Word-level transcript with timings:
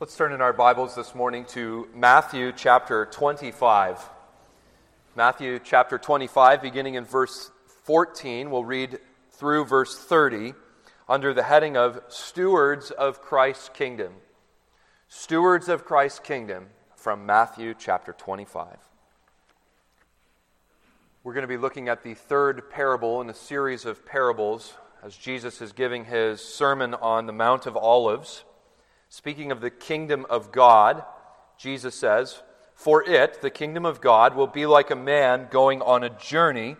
Let's 0.00 0.14
turn 0.14 0.32
in 0.32 0.40
our 0.40 0.52
Bibles 0.52 0.94
this 0.94 1.12
morning 1.12 1.44
to 1.46 1.88
Matthew 1.92 2.52
chapter 2.52 3.06
25. 3.06 4.08
Matthew 5.16 5.58
chapter 5.58 5.98
25, 5.98 6.62
beginning 6.62 6.94
in 6.94 7.04
verse 7.04 7.50
14, 7.82 8.48
we'll 8.48 8.64
read 8.64 9.00
through 9.32 9.64
verse 9.64 9.98
30 9.98 10.54
under 11.08 11.34
the 11.34 11.42
heading 11.42 11.76
of 11.76 12.00
Stewards 12.06 12.92
of 12.92 13.20
Christ's 13.20 13.70
Kingdom. 13.70 14.12
Stewards 15.08 15.68
of 15.68 15.84
Christ's 15.84 16.20
Kingdom 16.20 16.68
from 16.94 17.26
Matthew 17.26 17.74
chapter 17.76 18.12
25. 18.12 18.76
We're 21.24 21.34
going 21.34 21.42
to 21.42 21.48
be 21.48 21.56
looking 21.56 21.88
at 21.88 22.04
the 22.04 22.14
third 22.14 22.70
parable 22.70 23.20
in 23.20 23.28
a 23.28 23.34
series 23.34 23.84
of 23.84 24.06
parables 24.06 24.74
as 25.02 25.16
Jesus 25.16 25.60
is 25.60 25.72
giving 25.72 26.04
his 26.04 26.40
sermon 26.40 26.94
on 26.94 27.26
the 27.26 27.32
Mount 27.32 27.66
of 27.66 27.76
Olives. 27.76 28.44
Speaking 29.08 29.50
of 29.50 29.60
the 29.60 29.70
kingdom 29.70 30.26
of 30.28 30.52
God, 30.52 31.02
Jesus 31.56 31.94
says, 31.94 32.42
For 32.74 33.02
it, 33.02 33.40
the 33.40 33.50
kingdom 33.50 33.84
of 33.84 34.00
God, 34.00 34.34
will 34.36 34.46
be 34.46 34.66
like 34.66 34.90
a 34.90 34.96
man 34.96 35.48
going 35.50 35.80
on 35.82 36.04
a 36.04 36.10
journey 36.10 36.76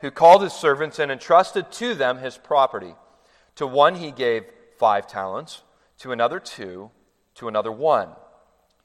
who 0.00 0.10
called 0.10 0.42
his 0.42 0.52
servants 0.52 0.98
and 0.98 1.10
entrusted 1.10 1.70
to 1.72 1.94
them 1.94 2.18
his 2.18 2.36
property. 2.36 2.94
To 3.56 3.66
one 3.66 3.94
he 3.94 4.10
gave 4.10 4.44
five 4.78 5.06
talents, 5.06 5.62
to 5.98 6.12
another 6.12 6.40
two, 6.40 6.90
to 7.36 7.48
another 7.48 7.72
one, 7.72 8.10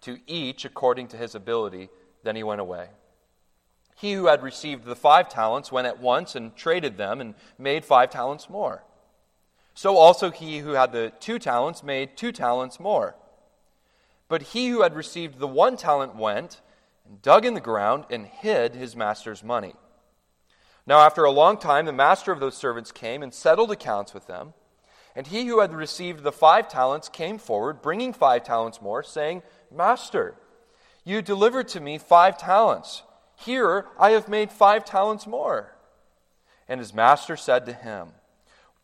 to 0.02 0.20
each 0.27 0.63
according 0.63 1.08
to 1.09 1.17
his 1.17 1.36
ability. 1.36 1.89
Then 2.23 2.36
he 2.36 2.44
went 2.44 2.61
away. 2.61 2.89
He 3.95 4.13
who 4.13 4.27
had 4.27 4.44
received 4.44 4.86
the 4.86 4.95
five 4.95 5.27
talents 5.27 5.72
went 5.72 5.88
at 5.88 5.99
once 5.99 6.36
and 6.36 6.55
traded 6.55 6.97
them 6.97 7.20
and 7.20 7.36
made 7.58 7.83
five 7.83 8.11
talents 8.11 8.49
more. 8.49 8.83
So 9.79 9.95
also 9.95 10.29
he 10.29 10.57
who 10.57 10.71
had 10.71 10.91
the 10.91 11.13
two 11.21 11.39
talents 11.39 11.83
made 11.83 12.17
two 12.17 12.33
talents 12.33 12.81
more. 12.81 13.15
But 14.27 14.41
he 14.41 14.67
who 14.67 14.81
had 14.81 14.93
received 14.93 15.39
the 15.39 15.47
one 15.47 15.77
talent 15.77 16.17
went 16.17 16.59
and 17.08 17.21
dug 17.21 17.45
in 17.45 17.53
the 17.53 17.61
ground 17.61 18.03
and 18.09 18.25
hid 18.25 18.75
his 18.75 18.97
master's 18.97 19.41
money. 19.41 19.75
Now, 20.86 20.99
after 20.99 21.23
a 21.23 21.31
long 21.31 21.58
time, 21.58 21.86
the 21.86 21.94
master 21.94 22.33
of 22.33 22.41
those 22.41 22.58
servants 22.58 22.91
came 22.91 23.23
and 23.23 23.33
settled 23.33 23.71
accounts 23.71 24.13
with 24.13 24.27
them. 24.27 24.53
And 25.16 25.27
he 25.27 25.45
who 25.45 25.61
had 25.61 25.73
received 25.73 26.23
the 26.23 26.33
five 26.33 26.67
talents 26.67 27.08
came 27.08 27.38
forward, 27.38 27.81
bringing 27.81 28.11
five 28.11 28.43
talents 28.43 28.81
more, 28.81 29.02
saying, 29.02 29.43
Master, 29.73 30.36
you 31.05 31.21
delivered 31.21 31.69
to 31.69 31.80
me 31.80 31.97
five 31.97 32.38
talents. 32.38 33.03
Here 33.38 33.86
I 33.97 34.09
have 34.09 34.27
made 34.27 34.52
five 34.52 34.83
talents 34.83 35.25
more. 35.25 35.73
And 36.67 36.81
his 36.81 36.93
master 36.93 37.38
said 37.38 37.66
to 37.66 37.71
him, 37.71 38.09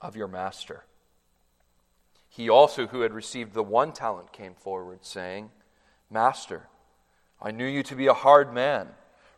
of 0.00 0.16
your 0.16 0.28
master. 0.28 0.84
He 2.28 2.48
also, 2.50 2.86
who 2.88 3.00
had 3.00 3.14
received 3.14 3.54
the 3.54 3.62
one 3.62 3.92
talent, 3.92 4.32
came 4.32 4.54
forward, 4.54 4.98
saying, 5.02 5.50
Master, 6.10 6.68
I 7.40 7.50
knew 7.50 7.66
you 7.66 7.82
to 7.84 7.96
be 7.96 8.06
a 8.06 8.14
hard 8.14 8.52
man, 8.52 8.88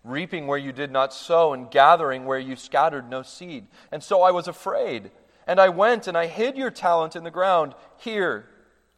reaping 0.04 0.46
where 0.46 0.58
you 0.58 0.72
did 0.72 0.90
not 0.90 1.14
sow, 1.14 1.52
and 1.52 1.70
gathering 1.70 2.24
where 2.24 2.38
you 2.38 2.56
scattered 2.56 3.08
no 3.08 3.22
seed. 3.22 3.66
And 3.92 4.02
so 4.02 4.22
I 4.22 4.30
was 4.30 4.48
afraid, 4.48 5.10
and 5.46 5.60
I 5.60 5.68
went 5.68 6.06
and 6.06 6.16
I 6.16 6.26
hid 6.26 6.56
your 6.56 6.70
talent 6.70 7.14
in 7.14 7.24
the 7.24 7.30
ground. 7.30 7.74
Here, 7.98 8.46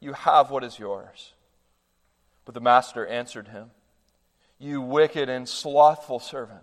you 0.01 0.15
have 0.15 0.51
what 0.51 0.65
is 0.65 0.79
yours. 0.79 1.35
But 2.45 2.55
the 2.55 2.61
master 2.61 3.07
answered 3.07 3.49
him, 3.49 3.71
You 4.59 4.81
wicked 4.81 5.29
and 5.29 5.49
slothful 5.49 6.21
servant. 6.21 6.63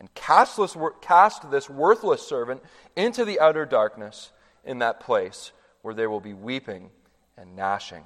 and 0.00 0.12
cast 0.14 0.56
this, 0.56 1.68
worthless 1.68 2.26
servant 2.26 2.62
into 2.96 3.22
the 3.26 3.38
outer 3.38 3.66
darkness 3.66 4.32
in 4.64 4.78
that 4.78 4.98
place 4.98 5.52
where 5.82 5.92
there 5.92 6.08
will 6.08 6.20
be 6.20 6.32
weeping 6.32 6.88
and 7.36 7.54
gnashing 7.54 8.02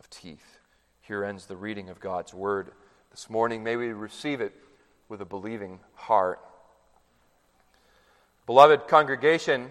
of 0.00 0.10
teeth. 0.10 0.58
Here 1.00 1.24
ends 1.24 1.46
the 1.46 1.56
reading 1.56 1.90
of 1.90 2.00
God's 2.00 2.34
word. 2.34 2.72
This 3.12 3.30
morning, 3.30 3.62
may 3.62 3.76
we 3.76 3.92
receive 3.92 4.40
it 4.40 4.52
with 5.08 5.20
a 5.20 5.24
believing 5.24 5.78
heart. 5.94 6.40
Beloved 8.44 8.88
congregation, 8.88 9.70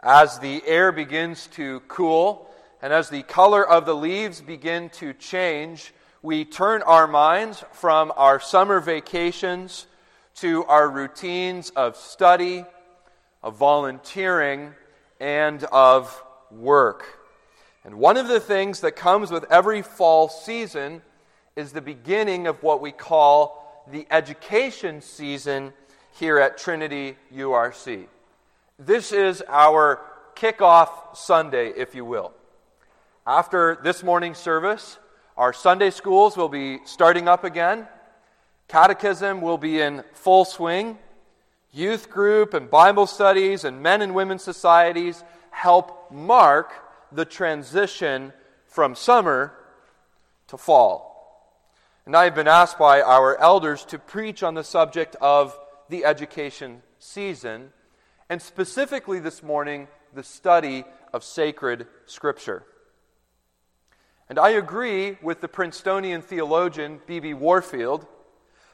as 0.00 0.38
the 0.38 0.62
air 0.66 0.92
begins 0.92 1.48
to 1.48 1.80
cool 1.88 2.48
and 2.80 2.92
as 2.92 3.10
the 3.10 3.24
color 3.24 3.68
of 3.68 3.86
the 3.86 3.96
leaves 3.96 4.40
begin 4.40 4.88
to 4.90 5.12
change, 5.14 5.92
we 6.22 6.44
turn 6.44 6.82
our 6.82 7.08
minds 7.08 7.64
from 7.72 8.12
our 8.16 8.38
summer 8.38 8.78
vacations 8.78 9.87
to 10.40 10.64
our 10.64 10.88
routines 10.88 11.70
of 11.70 11.96
study, 11.96 12.64
of 13.42 13.56
volunteering, 13.56 14.72
and 15.18 15.64
of 15.64 16.22
work. 16.50 17.04
And 17.84 17.96
one 17.96 18.16
of 18.16 18.28
the 18.28 18.38
things 18.38 18.80
that 18.80 18.92
comes 18.92 19.30
with 19.30 19.50
every 19.50 19.82
fall 19.82 20.28
season 20.28 21.02
is 21.56 21.72
the 21.72 21.80
beginning 21.80 22.46
of 22.46 22.62
what 22.62 22.80
we 22.80 22.92
call 22.92 23.84
the 23.90 24.06
education 24.10 25.00
season 25.00 25.72
here 26.18 26.38
at 26.38 26.56
Trinity 26.56 27.16
URC. 27.34 28.06
This 28.78 29.10
is 29.10 29.42
our 29.48 30.00
kickoff 30.36 31.16
Sunday, 31.16 31.70
if 31.70 31.96
you 31.96 32.04
will. 32.04 32.32
After 33.26 33.78
this 33.82 34.04
morning's 34.04 34.38
service, 34.38 34.98
our 35.36 35.52
Sunday 35.52 35.90
schools 35.90 36.36
will 36.36 36.48
be 36.48 36.78
starting 36.84 37.26
up 37.26 37.42
again. 37.42 37.88
Catechism 38.68 39.40
will 39.40 39.58
be 39.58 39.80
in 39.80 40.04
full 40.12 40.44
swing. 40.44 40.98
Youth 41.72 42.10
group 42.10 42.54
and 42.54 42.70
Bible 42.70 43.06
studies 43.06 43.64
and 43.64 43.82
men 43.82 44.02
and 44.02 44.14
women's 44.14 44.44
societies 44.44 45.24
help 45.50 46.12
mark 46.12 46.72
the 47.10 47.24
transition 47.24 48.32
from 48.66 48.94
summer 48.94 49.54
to 50.48 50.56
fall. 50.58 51.08
And 52.06 52.14
I 52.14 52.24
have 52.24 52.34
been 52.34 52.48
asked 52.48 52.78
by 52.78 53.02
our 53.02 53.38
elders 53.38 53.84
to 53.86 53.98
preach 53.98 54.42
on 54.42 54.54
the 54.54 54.64
subject 54.64 55.16
of 55.20 55.58
the 55.88 56.04
education 56.04 56.82
season, 56.98 57.72
and 58.28 58.40
specifically 58.40 59.20
this 59.20 59.42
morning, 59.42 59.88
the 60.14 60.22
study 60.22 60.84
of 61.12 61.24
sacred 61.24 61.86
scripture. 62.06 62.64
And 64.28 64.38
I 64.38 64.50
agree 64.50 65.16
with 65.22 65.40
the 65.40 65.48
Princetonian 65.48 66.20
theologian 66.20 67.00
B.B. 67.06 67.34
Warfield 67.34 68.06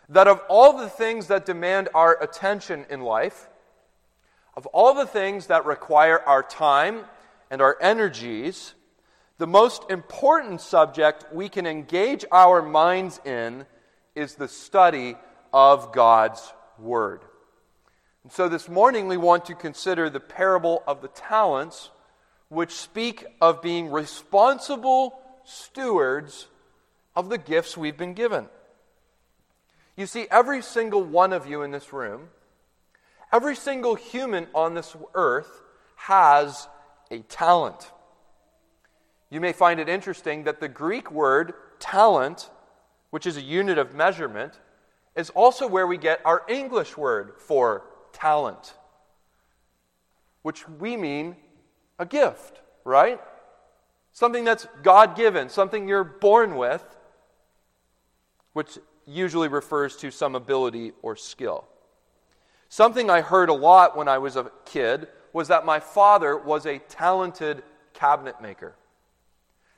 that 0.09 0.29
of 0.29 0.41
all 0.49 0.77
the 0.77 0.89
things 0.89 1.29
that 1.29 1.47
demand 1.47 1.89
our 1.95 2.23
attention 2.23 2.87
in 2.91 3.01
life, 3.01 3.49
of 4.57 4.67
all 4.67 4.95
the 4.95 5.07
things 5.07 5.47
that 5.47 5.67
require 5.67 6.21
our 6.21 6.43
time 6.43 7.05
and 7.51 7.61
our 7.61 7.77
energies, 7.81 8.75
the 9.39 9.47
most 9.47 9.91
important 9.91 10.61
subject 10.61 11.25
we 11.33 11.49
can 11.49 11.67
engage 11.67 12.25
our 12.31 12.63
minds 12.63 13.21
in 13.25 13.67
is 14.15 14.35
the 14.35 14.49
study 14.49 15.17
of 15.53 15.93
God's 15.93 16.53
Word. 16.79 17.23
And 18.23 18.33
so 18.33 18.49
this 18.49 18.69
morning 18.69 19.07
we 19.07 19.17
want 19.17 19.45
to 19.47 19.55
consider 19.55 20.09
the 20.09 20.21
parable 20.21 20.83
of 20.87 21.03
the 21.03 21.09
talents, 21.09 21.91
which 22.49 22.73
speak 22.73 23.25
of 23.41 23.61
being 23.61 23.91
responsible 23.91 25.19
stewards 25.45 26.47
of 27.15 27.29
the 27.29 27.39
gifts 27.39 27.77
we've 27.77 27.97
been 27.97 28.15
given. 28.15 28.49
You 29.97 30.07
see, 30.07 30.27
every 30.31 30.61
single 30.61 31.03
one 31.03 31.33
of 31.33 31.47
you 31.47 31.63
in 31.63 31.71
this 31.71 31.93
room, 31.93 32.29
every 33.33 33.55
single 33.55 33.95
human 33.95 34.49
on 34.55 34.75
this 34.75 34.97
earth 35.15 35.63
has 35.97 36.69
a 37.11 37.21
talent. 37.21 37.91
You 39.31 39.41
may 39.41 39.53
find 39.53 39.81
it 39.81 39.89
interesting 39.89 40.45
that 40.45 40.61
the 40.61 40.69
Greek 40.69 41.11
word 41.11 41.55
talent, 41.79 42.51
which 43.11 43.27
is 43.27 43.37
a 43.37 43.43
unit 43.43 43.79
of 43.79 43.95
measurement, 43.95 44.59
is 45.15 45.31
also 45.31 45.69
where 45.69 45.87
we 45.87 45.97
get 45.97 46.21
our 46.25 46.43
English 46.49 46.97
word 46.97 47.35
for 47.39 47.85
talent, 48.13 48.75
which 50.43 50.69
we 50.69 50.97
mean 50.97 51.37
a 51.99 52.07
gift, 52.07 52.61
right? 52.85 53.21
Something 54.13 54.45
that's 54.45 54.67
God 54.83 55.17
given, 55.17 55.49
something 55.49 55.89
you're 55.89 56.05
born 56.05 56.57
with, 56.57 56.85
which 58.53 58.79
usually 59.07 59.49
refers 59.49 59.97
to 59.97 60.11
some 60.11 60.35
ability 60.35 60.93
or 61.03 61.17
skill. 61.17 61.67
Something 62.69 63.11
I 63.11 63.21
heard 63.21 63.49
a 63.49 63.55
lot 63.55 63.97
when 63.97 64.09
I 64.09 64.19
was 64.19 64.37
a 64.37 64.51
kid 64.65 65.09
was 65.33 65.49
that 65.49 65.65
my 65.67 65.81
father 65.81 66.37
was 66.37 66.67
a 66.67 66.79
talented 66.79 67.63
cabinet 67.93 68.41
maker, 68.41 68.75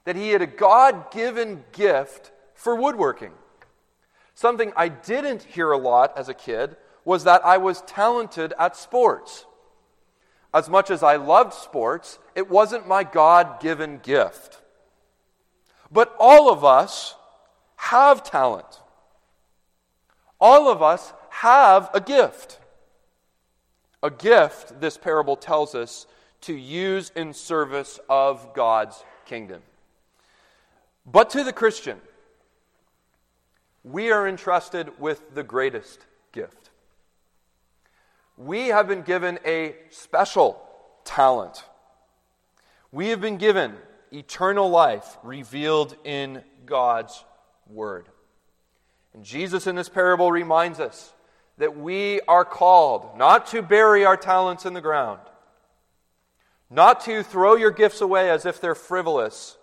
that 0.04 0.16
he 0.16 0.30
had 0.30 0.42
a 0.42 0.46
God 0.46 1.10
given 1.10 1.64
gift 1.72 2.30
for 2.54 2.74
woodworking. 2.74 3.32
Something 4.34 4.72
I 4.76 4.88
didn't 4.88 5.42
hear 5.42 5.72
a 5.72 5.78
lot 5.78 6.16
as 6.16 6.28
a 6.28 6.34
kid 6.34 6.76
was 7.04 7.24
that 7.24 7.44
I 7.44 7.56
was 7.56 7.82
talented 7.82 8.52
at 8.58 8.76
sports. 8.76 9.46
As 10.52 10.68
much 10.68 10.90
as 10.90 11.02
I 11.02 11.16
loved 11.16 11.54
sports, 11.54 12.18
it 12.34 12.50
wasn't 12.50 12.88
my 12.88 13.04
God 13.04 13.60
given 13.60 13.98
gift. 13.98 14.62
But 15.90 16.14
all 16.18 16.50
of 16.50 16.64
us 16.64 17.14
have 17.76 18.22
talent. 18.22 18.80
All 20.40 20.68
of 20.68 20.82
us 20.82 21.12
have 21.30 21.90
a 21.94 22.00
gift. 22.00 22.58
A 24.02 24.10
gift, 24.10 24.80
this 24.80 24.96
parable 24.96 25.36
tells 25.36 25.74
us, 25.74 26.06
to 26.42 26.54
use 26.54 27.10
in 27.16 27.32
service 27.32 27.98
of 28.08 28.54
God's 28.54 29.02
kingdom. 29.24 29.62
But 31.06 31.30
to 31.30 31.44
the 31.44 31.52
Christian, 31.52 32.00
we 33.84 34.10
are 34.10 34.28
entrusted 34.28 34.98
with 34.98 35.34
the 35.34 35.42
greatest 35.42 36.04
gift. 36.32 36.70
We 38.36 38.68
have 38.68 38.86
been 38.86 39.02
given 39.02 39.38
a 39.46 39.76
special 39.90 40.60
talent. 41.04 41.64
We 42.92 43.08
have 43.08 43.20
been 43.20 43.38
given 43.38 43.74
eternal 44.12 44.68
life 44.68 45.16
revealed 45.22 45.96
in 46.04 46.42
God's 46.66 47.24
Word. 47.68 48.08
And 49.16 49.24
Jesus 49.24 49.66
in 49.66 49.74
this 49.74 49.88
parable 49.88 50.30
reminds 50.30 50.78
us 50.78 51.12
that 51.58 51.76
we 51.76 52.20
are 52.28 52.44
called 52.44 53.18
not 53.18 53.48
to 53.48 53.62
bury 53.62 54.04
our 54.04 54.16
talents 54.16 54.64
in 54.64 54.74
the 54.74 54.80
ground, 54.80 55.20
not 56.70 57.00
to 57.06 57.24
throw 57.24 57.56
your 57.56 57.72
gifts 57.72 58.00
away 58.00 58.30
as 58.30 58.46
if 58.46 58.60
they're 58.60 58.76
frivolous, 58.76 59.58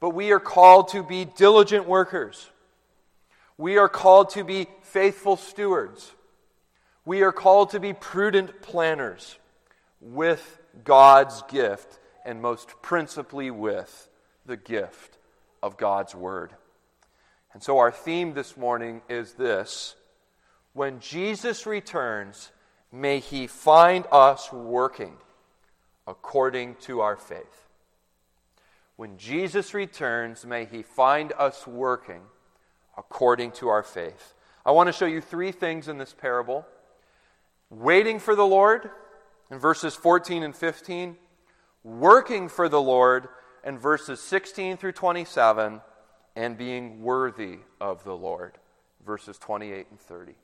but 0.00 0.10
we 0.10 0.32
are 0.32 0.40
called 0.40 0.88
to 0.88 1.02
be 1.02 1.26
diligent 1.26 1.86
workers 1.86 2.48
we 3.62 3.78
are 3.78 3.88
called 3.88 4.30
to 4.30 4.44
be 4.44 4.66
faithful 4.82 5.36
stewards. 5.36 6.10
We 7.04 7.22
are 7.22 7.30
called 7.30 7.70
to 7.70 7.80
be 7.80 7.92
prudent 7.92 8.62
planners 8.62 9.38
with 10.00 10.58
God's 10.82 11.42
gift, 11.42 12.00
and 12.24 12.42
most 12.42 12.70
principally 12.82 13.50
with 13.52 14.08
the 14.46 14.56
gift 14.56 15.18
of 15.62 15.76
God's 15.76 16.12
Word. 16.12 16.52
And 17.54 17.62
so, 17.62 17.78
our 17.78 17.92
theme 17.92 18.34
this 18.34 18.56
morning 18.56 19.02
is 19.08 19.34
this 19.34 19.96
When 20.72 21.00
Jesus 21.00 21.66
returns, 21.66 22.50
may 22.90 23.18
he 23.18 23.46
find 23.46 24.06
us 24.10 24.52
working 24.52 25.16
according 26.06 26.76
to 26.76 27.00
our 27.00 27.16
faith. 27.16 27.68
When 28.96 29.16
Jesus 29.18 29.74
returns, 29.74 30.44
may 30.44 30.64
he 30.64 30.82
find 30.82 31.32
us 31.38 31.66
working 31.66 32.22
according 32.96 33.52
to 33.52 33.68
our 33.68 33.82
faith. 33.82 34.34
I 34.64 34.70
want 34.70 34.88
to 34.88 34.92
show 34.92 35.06
you 35.06 35.20
three 35.20 35.52
things 35.52 35.88
in 35.88 35.98
this 35.98 36.12
parable 36.12 36.66
waiting 37.70 38.18
for 38.18 38.36
the 38.36 38.46
Lord 38.46 38.90
in 39.50 39.58
verses 39.58 39.94
14 39.94 40.42
and 40.42 40.54
15, 40.54 41.16
working 41.82 42.48
for 42.48 42.68
the 42.68 42.80
Lord 42.80 43.28
in 43.64 43.78
verses 43.78 44.20
16 44.20 44.76
through 44.76 44.92
27, 44.92 45.80
and 46.36 46.56
being 46.56 47.02
worthy 47.02 47.58
of 47.80 48.04
the 48.04 48.16
Lord, 48.16 48.58
verses 49.04 49.38
28 49.38 49.86
and 49.90 50.00
30. 50.00 50.34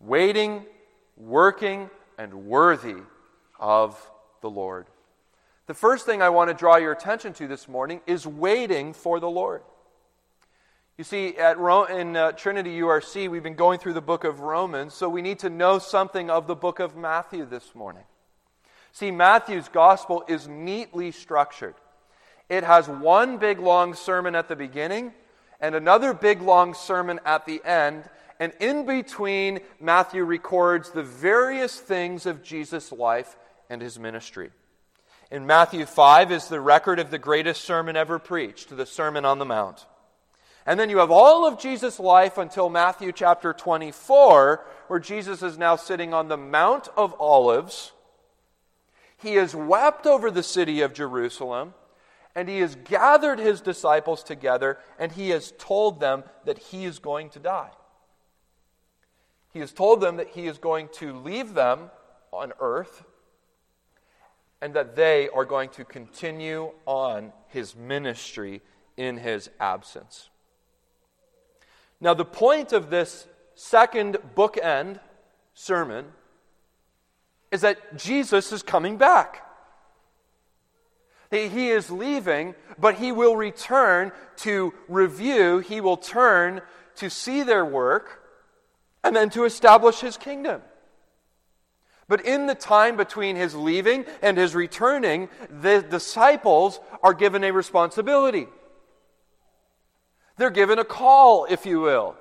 Waiting, 0.00 0.64
working, 1.16 1.90
and 2.18 2.46
worthy 2.46 2.96
of 3.58 4.10
the 4.40 4.50
Lord. 4.50 4.86
The 5.66 5.74
first 5.74 6.06
thing 6.06 6.22
I 6.22 6.28
want 6.30 6.50
to 6.50 6.54
draw 6.54 6.76
your 6.76 6.92
attention 6.92 7.32
to 7.34 7.46
this 7.46 7.68
morning 7.68 8.00
is 8.06 8.26
waiting 8.26 8.92
for 8.92 9.20
the 9.20 9.30
Lord. 9.30 9.62
You 10.98 11.04
see, 11.04 11.36
at 11.36 11.58
Ro- 11.58 11.84
in 11.84 12.16
uh, 12.16 12.32
Trinity 12.32 12.78
URC, 12.80 13.30
we've 13.30 13.42
been 13.42 13.54
going 13.54 13.78
through 13.78 13.94
the 13.94 14.02
book 14.02 14.24
of 14.24 14.40
Romans, 14.40 14.92
so 14.92 15.08
we 15.08 15.22
need 15.22 15.38
to 15.38 15.50
know 15.50 15.78
something 15.78 16.30
of 16.30 16.46
the 16.46 16.54
book 16.54 16.80
of 16.80 16.96
Matthew 16.96 17.46
this 17.46 17.74
morning. 17.74 18.04
See, 18.92 19.10
Matthew's 19.10 19.68
gospel 19.68 20.24
is 20.28 20.46
neatly 20.46 21.10
structured. 21.10 21.74
It 22.52 22.64
has 22.64 22.86
one 22.86 23.38
big 23.38 23.60
long 23.60 23.94
sermon 23.94 24.34
at 24.34 24.46
the 24.46 24.56
beginning 24.56 25.14
and 25.58 25.74
another 25.74 26.12
big 26.12 26.42
long 26.42 26.74
sermon 26.74 27.18
at 27.24 27.46
the 27.46 27.64
end, 27.64 28.04
and 28.38 28.52
in 28.60 28.84
between, 28.84 29.60
Matthew 29.80 30.22
records 30.22 30.90
the 30.90 31.02
various 31.02 31.80
things 31.80 32.26
of 32.26 32.42
Jesus' 32.42 32.92
life 32.92 33.38
and 33.70 33.80
his 33.80 33.98
ministry. 33.98 34.50
In 35.30 35.46
Matthew 35.46 35.86
5 35.86 36.30
is 36.30 36.48
the 36.48 36.60
record 36.60 36.98
of 36.98 37.10
the 37.10 37.18
greatest 37.18 37.64
sermon 37.64 37.96
ever 37.96 38.18
preached, 38.18 38.76
the 38.76 38.84
Sermon 38.84 39.24
on 39.24 39.38
the 39.38 39.46
Mount. 39.46 39.86
And 40.66 40.78
then 40.78 40.90
you 40.90 40.98
have 40.98 41.10
all 41.10 41.46
of 41.46 41.58
Jesus' 41.58 41.98
life 41.98 42.36
until 42.36 42.68
Matthew 42.68 43.12
chapter 43.12 43.54
24, 43.54 44.62
where 44.88 45.00
Jesus 45.00 45.42
is 45.42 45.56
now 45.56 45.76
sitting 45.76 46.12
on 46.12 46.28
the 46.28 46.36
Mount 46.36 46.88
of 46.98 47.18
Olives. 47.18 47.92
He 49.16 49.36
has 49.36 49.54
wept 49.54 50.04
over 50.06 50.30
the 50.30 50.42
city 50.42 50.82
of 50.82 50.92
Jerusalem, 50.92 51.72
and 52.34 52.48
he 52.48 52.60
has 52.60 52.76
gathered 52.76 53.38
his 53.38 53.60
disciples 53.60 54.22
together, 54.22 54.78
and 54.98 55.12
he 55.12 55.30
has 55.30 55.52
told 55.58 56.00
them 56.00 56.24
that 56.44 56.58
he 56.58 56.84
is 56.84 56.98
going 56.98 57.28
to 57.30 57.38
die. 57.38 57.70
He 59.52 59.58
has 59.58 59.72
told 59.72 60.00
them 60.00 60.16
that 60.16 60.28
he 60.28 60.46
is 60.46 60.58
going 60.58 60.88
to 60.94 61.12
leave 61.12 61.54
them 61.54 61.90
on 62.32 62.52
earth, 62.60 63.04
and 64.62 64.74
that 64.74 64.96
they 64.96 65.28
are 65.28 65.44
going 65.44 65.68
to 65.70 65.84
continue 65.84 66.72
on 66.86 67.32
his 67.48 67.76
ministry 67.76 68.62
in 68.96 69.18
his 69.18 69.50
absence. 69.60 70.30
Now, 72.00 72.14
the 72.14 72.24
point 72.24 72.72
of 72.72 72.88
this 72.88 73.26
second 73.54 74.16
bookend 74.34 75.00
sermon 75.54 76.06
is 77.50 77.60
that 77.60 77.98
Jesus 77.98 78.52
is 78.52 78.62
coming 78.62 78.96
back. 78.96 79.46
He 81.32 81.70
is 81.70 81.90
leaving, 81.90 82.54
but 82.78 82.96
he 82.96 83.10
will 83.10 83.36
return 83.36 84.12
to 84.36 84.74
review, 84.86 85.60
he 85.60 85.80
will 85.80 85.96
turn 85.96 86.60
to 86.96 87.08
see 87.08 87.42
their 87.42 87.64
work, 87.64 88.22
and 89.02 89.16
then 89.16 89.30
to 89.30 89.44
establish 89.44 90.00
his 90.00 90.18
kingdom. 90.18 90.60
But 92.06 92.26
in 92.26 92.46
the 92.46 92.54
time 92.54 92.98
between 92.98 93.36
his 93.36 93.54
leaving 93.54 94.04
and 94.20 94.36
his 94.36 94.54
returning, 94.54 95.30
the 95.48 95.80
disciples 95.80 96.78
are 97.02 97.14
given 97.14 97.44
a 97.44 97.50
responsibility. 97.50 98.46
They're 100.36 100.50
given 100.50 100.78
a 100.78 100.84
call, 100.84 101.46
if 101.48 101.64
you 101.64 101.80
will. 101.80 102.14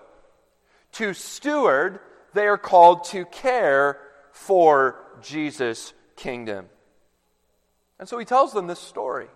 To 0.94 1.14
steward, 1.14 2.00
they 2.34 2.48
are 2.48 2.58
called 2.58 3.04
to 3.06 3.26
care 3.26 4.00
for 4.32 5.04
Jesus' 5.22 5.92
kingdom. 6.16 6.70
And 8.02 8.10
so 8.10 8.18
he 8.18 8.26
tells 8.26 8.52
them 8.52 8.66
this 8.66 8.80
story, 8.80 9.28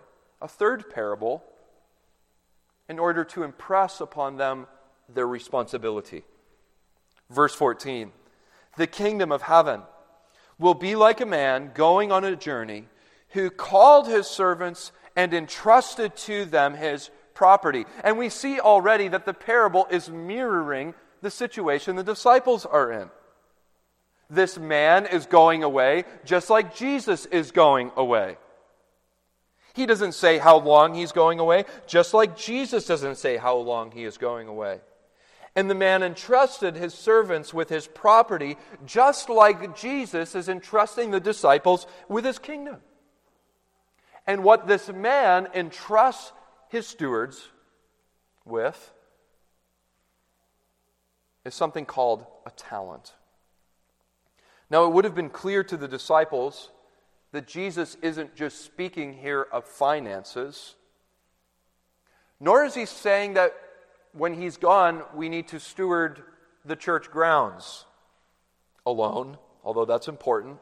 a 0.42 0.48
third 0.48 0.90
parable, 0.90 1.44
in 2.90 2.98
order 2.98 3.24
to 3.24 3.44
impress 3.44 4.02
upon 4.02 4.38
them 4.38 4.66
their 5.08 5.28
responsibility. 5.28 6.24
Verse 7.30 7.54
14 7.54 8.12
The 8.76 8.88
kingdom 8.88 9.32
of 9.32 9.44
heaven 9.44 9.84
will 10.58 10.74
be 10.74 10.96
like 10.96 11.22
a 11.22 11.28
man 11.28 11.74
going 11.76 12.12
on 12.12 12.26
a 12.26 12.36
journey 12.36 12.88
who 13.30 13.52
called 13.52 14.08
his 14.08 14.26
servants 14.26 14.92
and 15.16 15.32
entrusted 15.32 16.16
to 16.16 16.46
them 16.46 16.74
his 16.74 17.12
property. 17.36 17.86
And 18.04 18.18
we 18.18 18.30
see 18.30 18.60
already 18.60 19.10
that 19.10 19.28
the 19.28 19.34
parable 19.36 19.86
is 19.92 20.10
mirroring 20.10 20.96
the 21.22 21.30
situation 21.30 21.98
the 21.98 22.04
disciples 22.04 22.66
are 22.66 22.92
in. 22.92 23.12
This 24.28 24.58
man 24.58 25.06
is 25.06 25.28
going 25.28 25.62
away 25.62 26.06
just 26.26 26.50
like 26.50 26.76
Jesus 26.76 27.28
is 27.28 27.52
going 27.52 27.92
away. 27.96 28.38
He 29.76 29.86
doesn't 29.86 30.14
say 30.14 30.38
how 30.38 30.60
long 30.60 30.94
he's 30.94 31.12
going 31.12 31.40
away, 31.40 31.66
just 31.86 32.14
like 32.14 32.38
Jesus 32.38 32.86
doesn't 32.86 33.18
say 33.18 33.36
how 33.36 33.58
long 33.58 33.92
he 33.92 34.06
is 34.06 34.18
going 34.18 34.48
away. 34.48 34.80
And 35.54 35.70
the 35.70 35.76
man 35.76 36.02
entrusted 36.02 36.78
his 36.78 36.94
servants 36.94 37.54
with 37.54 37.68
his 37.68 37.86
property, 37.86 38.58
just 38.86 39.30
like 39.30 39.78
Jesus 39.78 40.34
is 40.34 40.48
entrusting 40.48 41.12
the 41.12 41.20
disciples 41.20 41.88
with 42.08 42.24
his 42.24 42.40
kingdom. 42.40 42.78
And 44.26 44.46
what 44.46 44.66
this 44.66 44.90
man 44.90 45.50
entrusts 45.54 46.32
his 46.70 46.88
stewards 46.88 47.50
with 48.46 48.94
is 51.44 51.54
something 51.54 51.86
called 51.86 52.26
a 52.46 52.52
talent. 52.52 53.14
Now, 54.70 54.86
it 54.86 54.94
would 54.94 55.04
have 55.04 55.16
been 55.16 55.30
clear 55.30 55.64
to 55.66 55.78
the 55.78 55.88
disciples 55.88 56.70
that 57.36 57.48
Jesus 57.48 57.98
isn't 58.02 58.34
just 58.34 58.64
speaking 58.64 59.12
here 59.12 59.46
of 59.52 59.66
finances, 59.66 60.76
nor 62.40 62.64
is 62.64 62.76
he 62.76 62.86
saying 62.86 63.34
that 63.34 63.54
when 64.14 64.34
he's 64.34 64.56
gone, 64.56 65.04
we 65.14 65.28
need 65.28 65.50
to 65.50 65.60
steward 65.60 66.24
the 66.64 66.78
church 66.78 67.12
grounds 67.12 67.84
alone, 68.86 69.38
although 69.66 69.84
that's 69.84 70.08
important. 70.08 70.60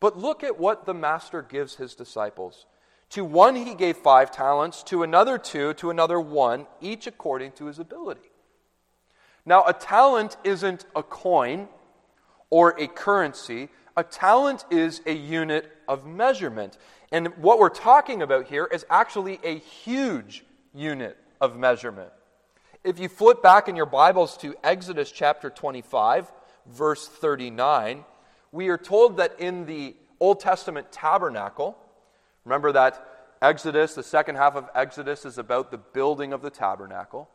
But 0.00 0.18
look 0.18 0.44
at 0.44 0.58
what 0.58 0.84
the 0.84 0.92
master 0.92 1.40
gives 1.40 1.76
his 1.76 1.94
disciples. 1.94 2.66
To 3.10 3.24
one 3.24 3.56
he 3.56 3.74
gave 3.74 3.96
five 3.96 4.30
talents, 4.30 4.82
to 4.82 5.02
another 5.02 5.38
two, 5.38 5.72
to 5.74 5.88
another 5.88 6.20
one, 6.20 6.66
each 6.82 7.06
according 7.06 7.52
to 7.52 7.66
his 7.66 7.78
ability. 7.78 8.30
Now, 9.46 9.64
a 9.66 9.72
talent 9.72 10.36
isn't 10.44 10.84
a 10.94 11.02
coin 11.02 11.68
or 12.50 12.78
a 12.78 12.86
currency, 12.86 13.70
a 13.96 14.04
talent 14.04 14.64
is 14.70 15.00
a 15.06 15.12
unit 15.12 15.72
of 15.88 16.06
measurement. 16.06 16.76
And 17.10 17.28
what 17.38 17.58
we're 17.58 17.70
talking 17.70 18.20
about 18.20 18.46
here 18.46 18.68
is 18.70 18.84
actually 18.90 19.40
a 19.42 19.58
huge 19.58 20.44
unit 20.74 21.16
of 21.40 21.56
measurement. 21.56 22.10
If 22.84 22.98
you 22.98 23.08
flip 23.08 23.42
back 23.42 23.68
in 23.68 23.74
your 23.74 23.86
Bibles 23.86 24.36
to 24.38 24.54
Exodus 24.62 25.10
chapter 25.10 25.48
25, 25.48 26.30
verse 26.66 27.08
39, 27.08 28.04
we 28.52 28.68
are 28.68 28.78
told 28.78 29.16
that 29.16 29.40
in 29.40 29.64
the 29.64 29.96
Old 30.20 30.40
Testament 30.40 30.92
tabernacle, 30.92 31.78
remember 32.44 32.72
that 32.72 33.02
Exodus, 33.40 33.94
the 33.94 34.02
second 34.02 34.36
half 34.36 34.56
of 34.56 34.68
Exodus, 34.74 35.24
is 35.24 35.38
about 35.38 35.70
the 35.70 35.78
building 35.78 36.32
of 36.32 36.42
the 36.42 36.50
tabernacle 36.50 37.30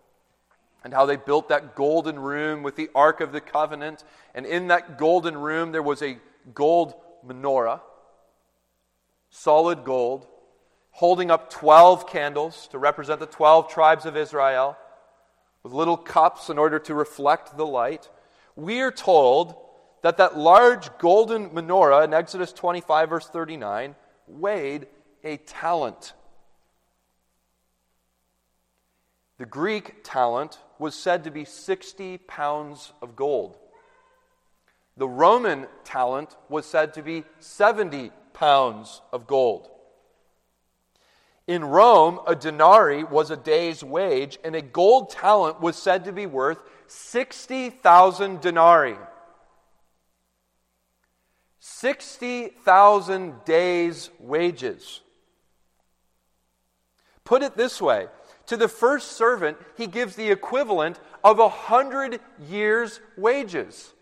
and 0.83 0.93
how 0.93 1.05
they 1.05 1.15
built 1.15 1.49
that 1.49 1.75
golden 1.75 2.17
room 2.19 2.63
with 2.63 2.75
the 2.75 2.89
Ark 2.95 3.21
of 3.21 3.31
the 3.31 3.41
Covenant. 3.41 4.03
And 4.33 4.45
in 4.45 4.67
that 4.67 4.97
golden 4.97 5.37
room, 5.37 5.71
there 5.71 5.83
was 5.83 6.01
a 6.01 6.17
gold 6.53 6.93
menorah, 7.25 7.81
solid 9.29 9.83
gold, 9.83 10.27
holding 10.91 11.31
up 11.31 11.49
12 11.49 12.07
candles 12.07 12.67
to 12.69 12.77
represent 12.77 13.19
the 13.19 13.25
12 13.25 13.71
tribes 13.71 14.05
of 14.05 14.17
Israel, 14.17 14.77
with 15.63 15.73
little 15.73 15.97
cups 15.97 16.49
in 16.49 16.57
order 16.57 16.79
to 16.79 16.95
reflect 16.95 17.55
the 17.55 17.65
light. 17.65 18.09
We 18.55 18.81
are 18.81 18.91
told 18.91 19.55
that 20.01 20.17
that 20.17 20.37
large 20.37 20.97
golden 20.97 21.51
menorah 21.51 22.03
in 22.03 22.13
Exodus 22.13 22.51
25, 22.51 23.09
verse 23.09 23.27
39, 23.27 23.95
weighed 24.27 24.87
a 25.23 25.37
talent. 25.37 26.13
The 29.41 29.47
Greek 29.47 30.03
talent 30.03 30.59
was 30.77 30.93
said 30.93 31.23
to 31.23 31.31
be 31.31 31.45
60 31.45 32.19
pounds 32.19 32.93
of 33.01 33.15
gold. 33.15 33.57
The 34.97 35.07
Roman 35.07 35.65
talent 35.83 36.35
was 36.47 36.67
said 36.67 36.93
to 36.93 37.01
be 37.01 37.23
70 37.39 38.11
pounds 38.33 39.01
of 39.11 39.25
gold. 39.25 39.67
In 41.47 41.65
Rome, 41.65 42.19
a 42.27 42.35
denarii 42.35 43.03
was 43.03 43.31
a 43.31 43.35
day's 43.35 43.83
wage, 43.83 44.37
and 44.43 44.55
a 44.55 44.61
gold 44.61 45.09
talent 45.09 45.59
was 45.59 45.75
said 45.75 46.05
to 46.05 46.11
be 46.11 46.27
worth 46.27 46.59
60,000 46.85 48.41
denarii. 48.41 48.99
60,000 51.57 53.43
days' 53.43 54.11
wages. 54.19 55.01
Put 57.23 57.41
it 57.41 57.57
this 57.57 57.81
way 57.81 58.07
to 58.51 58.57
the 58.57 58.67
first 58.67 59.13
servant, 59.13 59.57
he 59.77 59.87
gives 59.87 60.17
the 60.17 60.29
equivalent 60.29 60.99
of 61.23 61.39
a 61.39 61.47
hundred 61.47 62.19
years' 62.49 62.99
wages. 63.15 63.93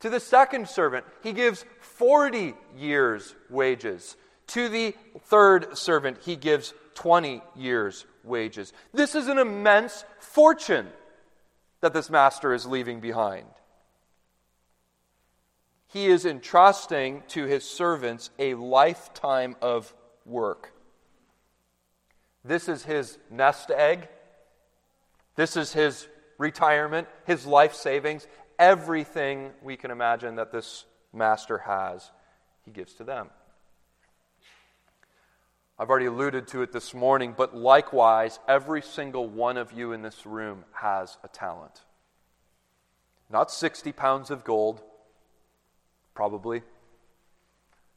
To 0.00 0.10
the 0.10 0.20
second 0.20 0.68
servant, 0.68 1.06
he 1.22 1.32
gives 1.32 1.64
40 1.80 2.52
years' 2.76 3.34
wages. 3.48 4.18
To 4.48 4.68
the 4.68 4.94
third 5.20 5.78
servant, 5.78 6.18
he 6.26 6.36
gives 6.36 6.74
20 6.96 7.40
years' 7.56 8.04
wages. 8.22 8.74
This 8.92 9.14
is 9.14 9.28
an 9.28 9.38
immense 9.38 10.04
fortune 10.18 10.88
that 11.80 11.94
this 11.94 12.10
master 12.10 12.52
is 12.52 12.66
leaving 12.66 13.00
behind. 13.00 13.46
He 15.86 16.08
is 16.08 16.26
entrusting 16.26 17.22
to 17.28 17.46
his 17.46 17.64
servants 17.64 18.28
a 18.38 18.52
lifetime 18.52 19.56
of 19.62 19.94
work. 20.26 20.75
This 22.46 22.68
is 22.68 22.84
his 22.84 23.18
nest 23.30 23.70
egg. 23.70 24.08
This 25.34 25.56
is 25.56 25.72
his 25.72 26.06
retirement, 26.38 27.08
his 27.26 27.44
life 27.46 27.74
savings. 27.74 28.26
Everything 28.58 29.50
we 29.62 29.76
can 29.76 29.90
imagine 29.90 30.36
that 30.36 30.52
this 30.52 30.84
master 31.12 31.58
has, 31.58 32.10
he 32.64 32.70
gives 32.70 32.94
to 32.94 33.04
them. 33.04 33.30
I've 35.78 35.90
already 35.90 36.06
alluded 36.06 36.48
to 36.48 36.62
it 36.62 36.72
this 36.72 36.94
morning, 36.94 37.34
but 37.36 37.54
likewise, 37.54 38.38
every 38.48 38.80
single 38.80 39.28
one 39.28 39.58
of 39.58 39.72
you 39.72 39.92
in 39.92 40.00
this 40.00 40.24
room 40.24 40.64
has 40.72 41.18
a 41.22 41.28
talent. 41.28 41.82
Not 43.28 43.50
60 43.50 43.92
pounds 43.92 44.30
of 44.30 44.42
gold, 44.42 44.80
probably. 46.14 46.62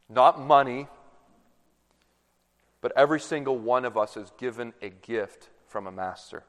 Not 0.10 0.42
money, 0.42 0.88
but 2.82 2.92
every 2.96 3.20
single 3.20 3.58
one 3.58 3.86
of 3.86 3.98
us 3.98 4.16
is 4.18 4.32
given 4.38 4.74
a 4.82 4.90
gift 4.90 5.50
from 5.68 5.88
a 5.88 5.92
master. 5.92 6.44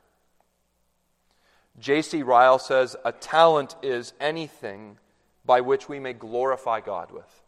J.C. 1.79 2.23
Ryle 2.23 2.59
says, 2.59 2.97
A 3.05 3.13
talent 3.13 3.77
is 3.83 4.13
anything 4.21 4.99
by 5.45 5.61
which 5.61 5.89
we 5.89 5.99
may 5.99 6.13
glorify 6.13 6.81
God 6.81 7.11
with. 7.11 7.43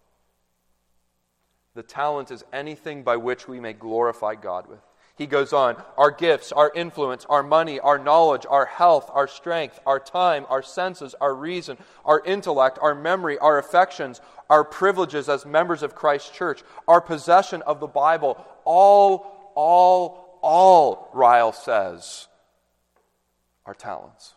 The 1.74 1.82
talent 1.82 2.30
is 2.30 2.44
anything 2.52 3.02
by 3.02 3.16
which 3.16 3.48
we 3.48 3.60
may 3.60 3.72
glorify 3.72 4.34
God 4.34 4.66
with. 4.66 4.84
He 5.16 5.26
goes 5.26 5.52
on, 5.52 5.76
our 5.98 6.10
gifts, 6.10 6.52
our 6.52 6.72
influence, 6.74 7.26
our 7.28 7.42
money, 7.42 7.78
our 7.78 7.98
knowledge, 7.98 8.46
our 8.48 8.64
health, 8.64 9.10
our 9.12 9.28
strength, 9.28 9.78
our 9.84 10.00
time, 10.00 10.46
our 10.48 10.62
senses, 10.62 11.14
our 11.20 11.34
reason, 11.34 11.76
our 12.04 12.24
intellect, 12.24 12.78
our 12.80 12.94
memory, 12.94 13.38
our 13.38 13.58
affections, 13.58 14.22
our 14.48 14.64
privileges 14.64 15.28
as 15.28 15.44
members 15.44 15.82
of 15.82 15.94
Christ's 15.94 16.30
church, 16.30 16.62
our 16.88 17.00
possession 17.00 17.60
of 17.62 17.78
the 17.78 17.86
Bible, 17.86 18.42
all, 18.64 19.52
all, 19.54 20.38
all, 20.42 21.10
Ryle 21.12 21.52
says, 21.52 22.28
are 23.66 23.74
talents. 23.74 24.34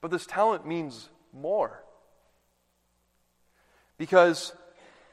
But 0.00 0.10
this 0.10 0.26
talent 0.26 0.66
means 0.66 1.08
more. 1.32 1.82
Because 3.96 4.52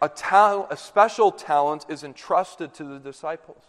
a, 0.03 0.09
ta- 0.09 0.67
a 0.69 0.75
special 0.75 1.31
talent 1.31 1.85
is 1.87 2.03
entrusted 2.03 2.73
to 2.73 2.83
the 2.83 2.99
disciples. 2.99 3.63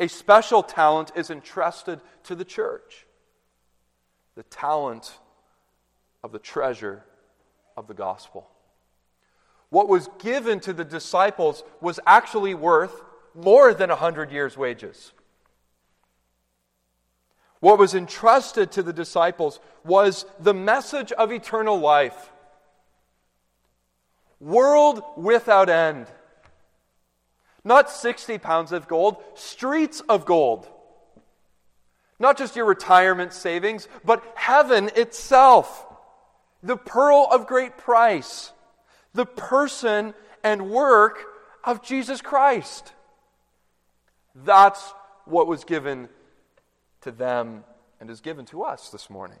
A 0.00 0.08
special 0.08 0.64
talent 0.64 1.12
is 1.14 1.30
entrusted 1.30 2.00
to 2.24 2.34
the 2.34 2.44
church. 2.44 3.06
The 4.34 4.42
talent 4.42 5.18
of 6.24 6.32
the 6.32 6.40
treasure 6.40 7.04
of 7.76 7.86
the 7.86 7.94
gospel. 7.94 8.50
What 9.68 9.88
was 9.88 10.08
given 10.18 10.58
to 10.60 10.72
the 10.72 10.84
disciples 10.84 11.62
was 11.80 12.00
actually 12.04 12.54
worth 12.54 13.04
more 13.36 13.72
than 13.74 13.88
a 13.88 13.96
hundred 13.96 14.32
years' 14.32 14.56
wages. 14.56 15.12
What 17.60 17.78
was 17.78 17.94
entrusted 17.94 18.72
to 18.72 18.82
the 18.82 18.92
disciples 18.92 19.60
was 19.84 20.26
the 20.40 20.54
message 20.54 21.12
of 21.12 21.30
eternal 21.30 21.78
life 21.78 22.31
world 24.42 25.02
without 25.16 25.70
end. 25.70 26.08
Not 27.64 27.90
60 27.90 28.38
pounds 28.38 28.72
of 28.72 28.88
gold, 28.88 29.22
streets 29.34 30.00
of 30.08 30.26
gold. 30.26 30.68
Not 32.18 32.36
just 32.36 32.56
your 32.56 32.66
retirement 32.66 33.32
savings, 33.32 33.88
but 34.04 34.22
heaven 34.34 34.90
itself. 34.96 35.86
The 36.62 36.76
pearl 36.76 37.28
of 37.30 37.46
great 37.46 37.78
price. 37.78 38.52
The 39.14 39.26
person 39.26 40.14
and 40.42 40.70
work 40.70 41.24
of 41.64 41.82
Jesus 41.82 42.20
Christ. 42.20 42.92
That's 44.34 44.92
what 45.24 45.46
was 45.46 45.64
given 45.64 46.08
to 47.02 47.12
them 47.12 47.64
and 48.00 48.10
is 48.10 48.20
given 48.20 48.44
to 48.46 48.64
us 48.64 48.88
this 48.90 49.08
morning. 49.08 49.38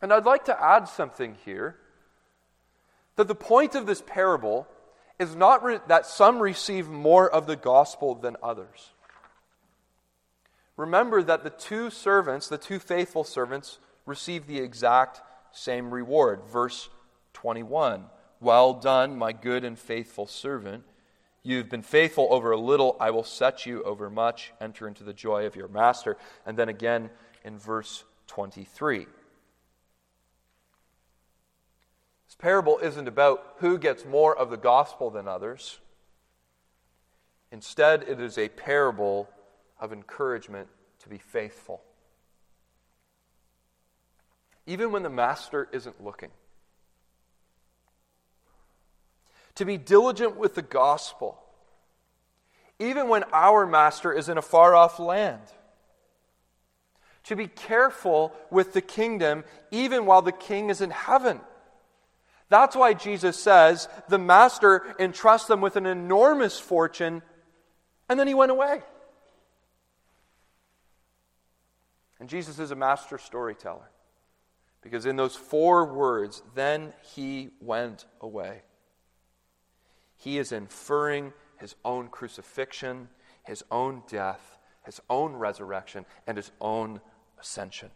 And 0.00 0.12
I'd 0.12 0.24
like 0.24 0.46
to 0.46 0.62
add 0.62 0.88
something 0.88 1.36
here 1.44 1.76
that 3.16 3.28
the 3.28 3.34
point 3.34 3.74
of 3.74 3.86
this 3.86 4.02
parable 4.02 4.66
is 5.18 5.34
not 5.36 5.62
re- 5.62 5.80
that 5.86 6.06
some 6.06 6.40
receive 6.40 6.88
more 6.88 7.28
of 7.30 7.46
the 7.46 7.56
gospel 7.56 8.14
than 8.14 8.36
others. 8.42 8.90
Remember 10.76 11.22
that 11.22 11.44
the 11.44 11.50
two 11.50 11.90
servants, 11.90 12.48
the 12.48 12.58
two 12.58 12.78
faithful 12.78 13.24
servants, 13.24 13.78
receive 14.06 14.46
the 14.46 14.58
exact 14.58 15.20
same 15.52 15.92
reward. 15.92 16.40
Verse 16.50 16.88
21 17.34 18.06
Well 18.40 18.74
done, 18.74 19.16
my 19.16 19.32
good 19.32 19.64
and 19.64 19.78
faithful 19.78 20.26
servant. 20.26 20.84
You've 21.44 21.68
been 21.68 21.82
faithful 21.82 22.28
over 22.30 22.52
a 22.52 22.56
little, 22.56 22.96
I 23.00 23.10
will 23.10 23.24
set 23.24 23.66
you 23.66 23.82
over 23.82 24.08
much. 24.08 24.52
Enter 24.60 24.86
into 24.86 25.02
the 25.02 25.12
joy 25.12 25.44
of 25.44 25.56
your 25.56 25.68
master. 25.68 26.16
And 26.46 26.56
then 26.56 26.68
again 26.68 27.10
in 27.44 27.58
verse 27.58 28.04
23. 28.28 29.06
This 32.32 32.38
parable 32.38 32.78
isn't 32.78 33.08
about 33.08 33.56
who 33.58 33.76
gets 33.76 34.06
more 34.06 34.34
of 34.34 34.48
the 34.48 34.56
gospel 34.56 35.10
than 35.10 35.28
others. 35.28 35.80
Instead, 37.50 38.04
it 38.04 38.18
is 38.18 38.38
a 38.38 38.48
parable 38.48 39.28
of 39.78 39.92
encouragement 39.92 40.68
to 41.00 41.10
be 41.10 41.18
faithful. 41.18 41.82
Even 44.66 44.92
when 44.92 45.02
the 45.02 45.10
master 45.10 45.68
isn't 45.72 46.02
looking. 46.02 46.30
To 49.56 49.66
be 49.66 49.76
diligent 49.76 50.38
with 50.38 50.54
the 50.54 50.62
gospel, 50.62 51.38
even 52.78 53.08
when 53.08 53.24
our 53.34 53.66
master 53.66 54.10
is 54.10 54.30
in 54.30 54.38
a 54.38 54.42
far 54.42 54.74
off 54.74 54.98
land. 54.98 55.42
To 57.24 57.36
be 57.36 57.46
careful 57.46 58.34
with 58.50 58.72
the 58.72 58.80
kingdom, 58.80 59.44
even 59.70 60.06
while 60.06 60.22
the 60.22 60.32
king 60.32 60.70
is 60.70 60.80
in 60.80 60.92
heaven. 60.92 61.38
That's 62.52 62.76
why 62.76 62.92
Jesus 62.92 63.42
says 63.42 63.88
the 64.10 64.18
master 64.18 64.94
entrusts 64.98 65.48
them 65.48 65.62
with 65.62 65.76
an 65.76 65.86
enormous 65.86 66.60
fortune, 66.60 67.22
and 68.10 68.20
then 68.20 68.26
he 68.26 68.34
went 68.34 68.50
away. 68.50 68.82
And 72.20 72.28
Jesus 72.28 72.58
is 72.58 72.70
a 72.70 72.76
master 72.76 73.16
storyteller. 73.16 73.90
Because 74.82 75.06
in 75.06 75.16
those 75.16 75.34
four 75.34 75.94
words, 75.94 76.42
then 76.54 76.92
he 77.14 77.52
went 77.62 78.04
away, 78.20 78.60
he 80.18 80.36
is 80.36 80.52
inferring 80.52 81.32
his 81.58 81.74
own 81.86 82.08
crucifixion, 82.08 83.08
his 83.44 83.64
own 83.70 84.02
death, 84.08 84.58
his 84.84 85.00
own 85.08 85.32
resurrection, 85.32 86.04
and 86.26 86.36
his 86.36 86.52
own 86.60 87.00
ascension 87.40 87.90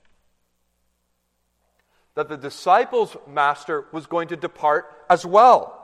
that 2.17 2.29
the 2.29 2.37
disciples' 2.37 3.17
master 3.29 3.85
was 3.93 4.07
going 4.07 4.29
to 4.29 4.37
depart 4.37 4.91
as 5.09 5.25
well. 5.25 5.75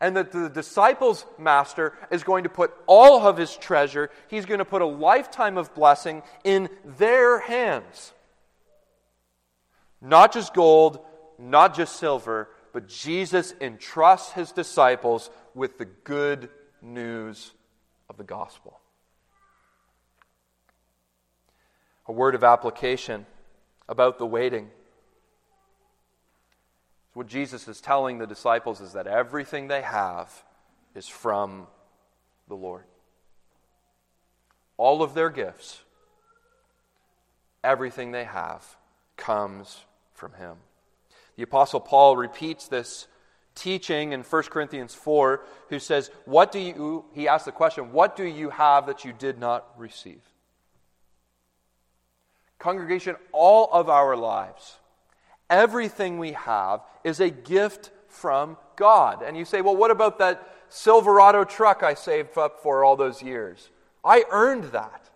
And 0.00 0.16
that 0.16 0.30
the 0.30 0.48
disciples' 0.48 1.26
master 1.38 1.92
is 2.12 2.22
going 2.22 2.44
to 2.44 2.48
put 2.48 2.72
all 2.86 3.26
of 3.26 3.36
his 3.36 3.56
treasure, 3.56 4.10
he's 4.28 4.46
going 4.46 4.60
to 4.60 4.64
put 4.64 4.80
a 4.80 4.86
lifetime 4.86 5.58
of 5.58 5.74
blessing 5.74 6.22
in 6.44 6.70
their 6.84 7.40
hands. 7.40 8.12
Not 10.00 10.32
just 10.32 10.54
gold, 10.54 11.00
not 11.36 11.74
just 11.74 11.96
silver, 11.96 12.48
but 12.72 12.88
Jesus 12.88 13.52
entrusts 13.60 14.32
his 14.32 14.52
disciples 14.52 15.30
with 15.52 15.78
the 15.78 15.84
good 15.84 16.48
news 16.80 17.50
of 18.08 18.16
the 18.16 18.24
gospel. 18.24 18.78
A 22.06 22.12
word 22.12 22.36
of 22.36 22.44
application 22.44 23.26
about 23.88 24.18
the 24.18 24.26
waiting. 24.26 24.70
What 27.14 27.26
Jesus 27.26 27.66
is 27.66 27.80
telling 27.80 28.18
the 28.18 28.26
disciples 28.26 28.80
is 28.80 28.92
that 28.92 29.06
everything 29.06 29.68
they 29.68 29.82
have 29.82 30.30
is 30.94 31.08
from 31.08 31.66
the 32.48 32.54
Lord. 32.54 32.84
All 34.76 35.02
of 35.02 35.14
their 35.14 35.30
gifts, 35.30 35.80
everything 37.64 38.12
they 38.12 38.24
have, 38.24 38.64
comes 39.16 39.84
from 40.12 40.34
Him. 40.34 40.56
The 41.36 41.42
Apostle 41.42 41.80
Paul 41.80 42.16
repeats 42.16 42.68
this 42.68 43.08
teaching 43.58 44.12
in 44.12 44.22
1 44.22 44.42
Corinthians 44.44 44.94
4, 44.94 45.42
who 45.68 45.78
says, 45.78 46.10
What 46.24 46.52
do 46.52 46.60
you, 46.60 47.04
he 47.12 47.28
asks 47.28 47.44
the 47.44 47.52
question, 47.52 47.92
what 47.92 48.16
do 48.16 48.24
you 48.24 48.50
have 48.50 48.86
that 48.86 49.04
you 49.04 49.12
did 49.12 49.38
not 49.38 49.66
receive? 49.76 50.22
Congregation, 52.58 53.16
all 53.32 53.68
of 53.72 53.88
our 53.88 54.16
lives, 54.16 54.78
everything 55.48 56.18
we 56.18 56.32
have 56.32 56.80
is 57.04 57.20
a 57.20 57.30
gift 57.30 57.90
from 58.08 58.56
God. 58.76 59.22
And 59.22 59.36
you 59.36 59.44
say, 59.44 59.60
well, 59.60 59.76
what 59.76 59.90
about 59.90 60.18
that 60.18 60.54
Silverado 60.68 61.44
truck 61.44 61.82
I 61.82 61.94
saved 61.94 62.36
up 62.36 62.62
for 62.62 62.84
all 62.84 62.96
those 62.96 63.22
years? 63.22 63.70
I 64.04 64.24
earned 64.30 64.64
that. 64.64 65.08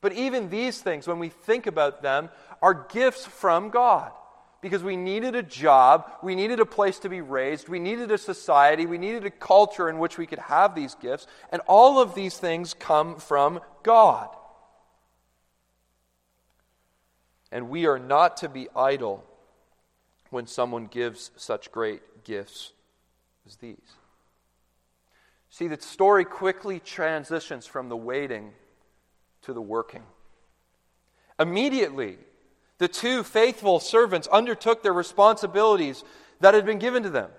But 0.00 0.12
even 0.12 0.50
these 0.50 0.80
things, 0.80 1.06
when 1.06 1.18
we 1.18 1.28
think 1.28 1.66
about 1.66 2.02
them, 2.02 2.30
are 2.62 2.86
gifts 2.90 3.26
from 3.26 3.70
God. 3.70 4.12
Because 4.60 4.82
we 4.82 4.96
needed 4.96 5.34
a 5.34 5.42
job, 5.42 6.10
we 6.22 6.34
needed 6.34 6.60
a 6.60 6.66
place 6.66 6.98
to 7.00 7.08
be 7.08 7.20
raised, 7.20 7.68
we 7.68 7.78
needed 7.78 8.10
a 8.10 8.18
society, 8.18 8.86
we 8.86 8.98
needed 8.98 9.24
a 9.24 9.30
culture 9.30 9.88
in 9.88 9.98
which 9.98 10.18
we 10.18 10.26
could 10.26 10.38
have 10.38 10.74
these 10.74 10.94
gifts, 10.94 11.26
and 11.52 11.60
all 11.66 12.00
of 12.00 12.14
these 12.14 12.38
things 12.38 12.74
come 12.74 13.16
from 13.16 13.60
God. 13.82 14.28
And 17.56 17.70
we 17.70 17.86
are 17.86 17.98
not 17.98 18.36
to 18.38 18.50
be 18.50 18.68
idle 18.76 19.24
when 20.28 20.46
someone 20.46 20.88
gives 20.88 21.30
such 21.36 21.72
great 21.72 22.22
gifts 22.22 22.74
as 23.46 23.56
these. 23.56 23.94
See, 25.48 25.66
the 25.66 25.80
story 25.80 26.26
quickly 26.26 26.80
transitions 26.80 27.64
from 27.64 27.88
the 27.88 27.96
waiting 27.96 28.52
to 29.40 29.54
the 29.54 29.62
working. 29.62 30.02
Immediately, 31.40 32.18
the 32.76 32.88
two 32.88 33.22
faithful 33.22 33.80
servants 33.80 34.28
undertook 34.28 34.82
their 34.82 34.92
responsibilities 34.92 36.04
that 36.40 36.52
had 36.52 36.66
been 36.66 36.78
given 36.78 37.04
to 37.04 37.10
them. 37.10 37.30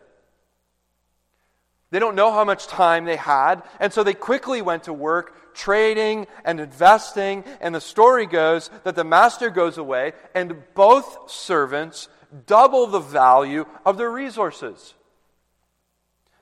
They 1.90 2.00
don't 2.00 2.16
know 2.16 2.32
how 2.32 2.44
much 2.44 2.68
time 2.68 3.06
they 3.06 3.16
had, 3.16 3.64
and 3.80 3.94
so 3.94 4.04
they 4.04 4.14
quickly 4.14 4.62
went 4.62 4.84
to 4.84 4.94
work 4.94 5.54
trading 5.54 6.28
and 6.44 6.60
investing. 6.60 7.44
And 7.62 7.74
the 7.74 7.82
story 7.82 8.26
goes 8.26 8.70
that 8.84 8.96
the 8.96 9.04
master 9.04 9.50
goes 9.50 9.78
away, 9.78 10.14
and 10.36 10.64
both 10.74 11.32
servants 11.32 12.10
double 12.46 12.88
the 12.88 13.00
value 13.00 13.66
of 13.86 13.98
their 13.98 14.12
resources. 14.12 14.96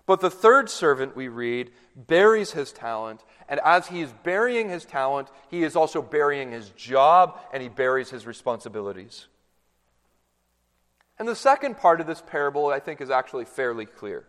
But 0.06 0.22
the 0.22 0.30
third 0.30 0.70
servant, 0.70 1.16
we 1.16 1.28
read, 1.28 1.72
buries 1.96 2.52
his 2.52 2.72
talent, 2.72 3.24
and 3.48 3.60
as 3.64 3.88
he 3.88 4.02
is 4.02 4.12
burying 4.24 4.70
his 4.70 4.86
talent, 4.86 5.30
he 5.50 5.64
is 5.64 5.76
also 5.76 6.02
burying 6.02 6.52
his 6.52 6.70
job 6.72 7.40
and 7.54 7.64
he 7.64 7.70
buries 7.70 8.10
his 8.10 8.28
responsibilities. 8.28 9.28
And 11.18 11.28
the 11.28 11.36
second 11.36 11.78
part 11.78 12.02
of 12.02 12.08
this 12.08 12.22
parable, 12.22 12.68
I 12.68 12.80
think, 12.80 13.02
is 13.02 13.10
actually 13.10 13.46
fairly 13.46 13.86
clear. 13.86 14.26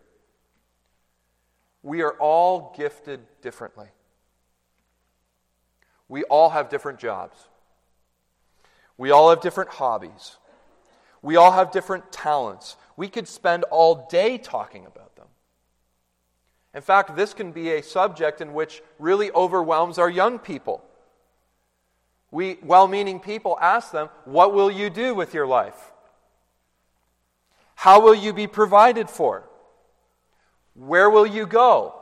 We 1.87 2.01
are 2.01 2.11
all 2.19 2.73
gifted 2.75 3.21
differently. 3.41 3.87
We 6.09 6.25
all 6.25 6.49
have 6.49 6.67
different 6.67 6.99
jobs. 6.99 7.37
We 8.97 9.09
all 9.09 9.29
have 9.29 9.39
different 9.39 9.69
hobbies. 9.69 10.35
We 11.21 11.37
all 11.37 11.53
have 11.53 11.71
different 11.71 12.11
talents. 12.11 12.75
We 12.97 13.07
could 13.07 13.25
spend 13.25 13.63
all 13.71 14.05
day 14.11 14.37
talking 14.37 14.85
about 14.85 15.15
them. 15.15 15.27
In 16.73 16.81
fact, 16.81 17.15
this 17.15 17.33
can 17.33 17.53
be 17.53 17.71
a 17.71 17.81
subject 17.81 18.41
in 18.41 18.53
which 18.53 18.83
really 18.99 19.31
overwhelms 19.31 19.97
our 19.97 20.09
young 20.09 20.39
people. 20.39 20.83
We, 22.31 22.57
well 22.63 22.89
meaning 22.89 23.21
people, 23.21 23.57
ask 23.61 23.93
them, 23.93 24.09
What 24.25 24.53
will 24.53 24.69
you 24.69 24.89
do 24.89 25.15
with 25.15 25.33
your 25.33 25.47
life? 25.47 25.93
How 27.75 28.01
will 28.01 28.15
you 28.15 28.33
be 28.33 28.45
provided 28.45 29.09
for? 29.09 29.46
Where 30.77 31.09
will 31.09 31.25
you 31.25 31.47
go? 31.47 31.95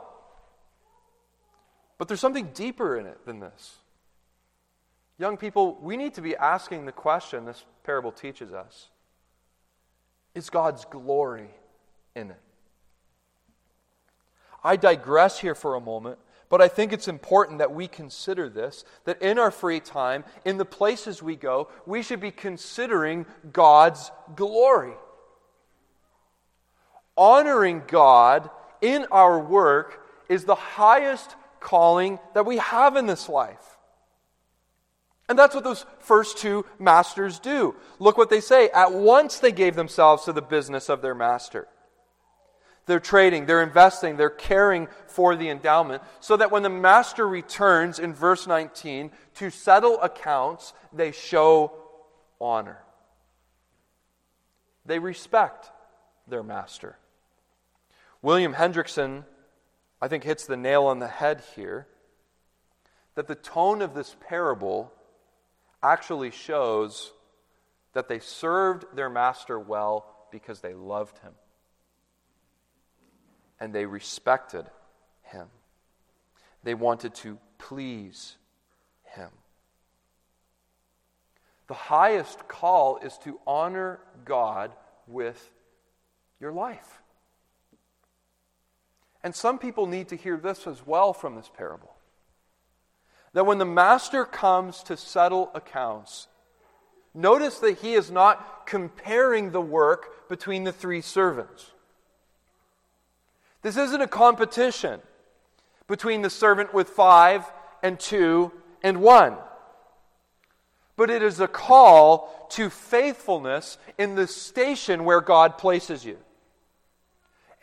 But 1.98 2.08
there's 2.08 2.20
something 2.20 2.50
deeper 2.52 2.98
in 2.98 3.06
it 3.06 3.24
than 3.24 3.40
this. 3.40 3.76
Young 5.18 5.38
people, 5.38 5.78
we 5.80 5.96
need 5.96 6.12
to 6.14 6.20
be 6.20 6.36
asking 6.36 6.84
the 6.84 6.92
question 6.92 7.46
this 7.46 7.64
parable 7.84 8.12
teaches 8.12 8.52
us 8.52 8.90
Is 10.34 10.50
God's 10.50 10.84
glory 10.84 11.48
in 12.14 12.30
it? 12.30 12.40
I 14.62 14.76
digress 14.76 15.38
here 15.38 15.54
for 15.54 15.74
a 15.74 15.80
moment, 15.80 16.18
but 16.50 16.60
I 16.60 16.68
think 16.68 16.92
it's 16.92 17.08
important 17.08 17.60
that 17.60 17.72
we 17.72 17.88
consider 17.88 18.50
this 18.50 18.84
that 19.04 19.22
in 19.22 19.38
our 19.38 19.50
free 19.50 19.80
time, 19.80 20.22
in 20.44 20.58
the 20.58 20.66
places 20.66 21.22
we 21.22 21.34
go, 21.36 21.68
we 21.86 22.02
should 22.02 22.20
be 22.20 22.30
considering 22.30 23.24
God's 23.52 24.10
glory. 24.34 24.92
Honoring 27.16 27.84
God 27.86 28.50
in 28.80 29.06
our 29.10 29.38
work 29.38 30.06
is 30.28 30.44
the 30.44 30.54
highest 30.54 31.34
calling 31.60 32.18
that 32.34 32.46
we 32.46 32.58
have 32.58 32.96
in 32.96 33.06
this 33.06 33.28
life. 33.28 33.76
And 35.28 35.38
that's 35.38 35.54
what 35.54 35.64
those 35.64 35.84
first 35.98 36.38
two 36.38 36.64
masters 36.78 37.40
do. 37.40 37.74
Look 37.98 38.16
what 38.16 38.30
they 38.30 38.40
say. 38.40 38.68
At 38.70 38.92
once 38.92 39.38
they 39.40 39.52
gave 39.52 39.74
themselves 39.74 40.24
to 40.24 40.32
the 40.32 40.42
business 40.42 40.88
of 40.88 41.02
their 41.02 41.14
master. 41.14 41.66
They're 42.86 43.00
trading, 43.00 43.46
they're 43.46 43.64
investing, 43.64 44.16
they're 44.16 44.30
caring 44.30 44.86
for 45.08 45.34
the 45.34 45.48
endowment, 45.48 46.04
so 46.20 46.36
that 46.36 46.52
when 46.52 46.62
the 46.62 46.70
master 46.70 47.26
returns 47.26 47.98
in 47.98 48.14
verse 48.14 48.46
19 48.46 49.10
to 49.34 49.50
settle 49.50 50.00
accounts, 50.00 50.72
they 50.92 51.10
show 51.10 51.72
honor. 52.40 52.78
They 54.84 55.00
respect 55.00 55.72
their 56.28 56.44
master. 56.44 56.96
William 58.22 58.54
Hendriksen, 58.54 59.24
I 60.00 60.08
think, 60.08 60.24
hits 60.24 60.46
the 60.46 60.56
nail 60.56 60.84
on 60.84 60.98
the 60.98 61.08
head 61.08 61.42
here 61.54 61.86
that 63.14 63.28
the 63.28 63.34
tone 63.34 63.82
of 63.82 63.94
this 63.94 64.14
parable 64.28 64.92
actually 65.82 66.30
shows 66.30 67.12
that 67.92 68.08
they 68.08 68.18
served 68.18 68.84
their 68.94 69.08
master 69.08 69.58
well 69.58 70.28
because 70.30 70.60
they 70.60 70.74
loved 70.74 71.18
him 71.18 71.32
and 73.58 73.74
they 73.74 73.86
respected 73.86 74.66
him. 75.22 75.46
They 76.62 76.74
wanted 76.74 77.14
to 77.16 77.38
please 77.58 78.36
him. 79.04 79.30
The 81.68 81.74
highest 81.74 82.46
call 82.48 82.98
is 82.98 83.16
to 83.24 83.40
honor 83.46 84.00
God 84.24 84.72
with 85.06 85.50
your 86.38 86.52
life. 86.52 87.02
And 89.26 89.34
some 89.34 89.58
people 89.58 89.88
need 89.88 90.06
to 90.10 90.16
hear 90.16 90.36
this 90.36 90.68
as 90.68 90.86
well 90.86 91.12
from 91.12 91.34
this 91.34 91.50
parable. 91.58 91.92
That 93.32 93.44
when 93.44 93.58
the 93.58 93.64
master 93.64 94.24
comes 94.24 94.84
to 94.84 94.96
settle 94.96 95.50
accounts, 95.52 96.28
notice 97.12 97.58
that 97.58 97.78
he 97.78 97.94
is 97.94 98.08
not 98.08 98.68
comparing 98.68 99.50
the 99.50 99.60
work 99.60 100.28
between 100.28 100.62
the 100.62 100.70
three 100.70 101.00
servants. 101.00 101.72
This 103.62 103.76
isn't 103.76 104.00
a 104.00 104.06
competition 104.06 105.00
between 105.88 106.22
the 106.22 106.30
servant 106.30 106.72
with 106.72 106.90
five 106.90 107.50
and 107.82 107.98
two 107.98 108.52
and 108.84 109.02
one 109.02 109.38
but 110.96 111.10
it 111.10 111.22
is 111.22 111.40
a 111.40 111.48
call 111.48 112.46
to 112.48 112.70
faithfulness 112.70 113.76
in 113.98 114.14
the 114.14 114.26
station 114.26 115.04
where 115.04 115.20
God 115.20 115.58
places 115.58 116.06
you. 116.06 116.16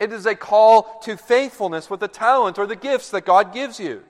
It 0.00 0.12
is 0.12 0.26
a 0.26 0.34
call 0.34 0.98
to 1.04 1.16
faithfulness 1.16 1.88
with 1.88 2.00
the 2.00 2.08
talent 2.08 2.58
or 2.58 2.66
the 2.66 2.76
gifts 2.76 3.10
that 3.10 3.24
God 3.24 3.52
gives 3.52 3.78
you. 3.78 4.02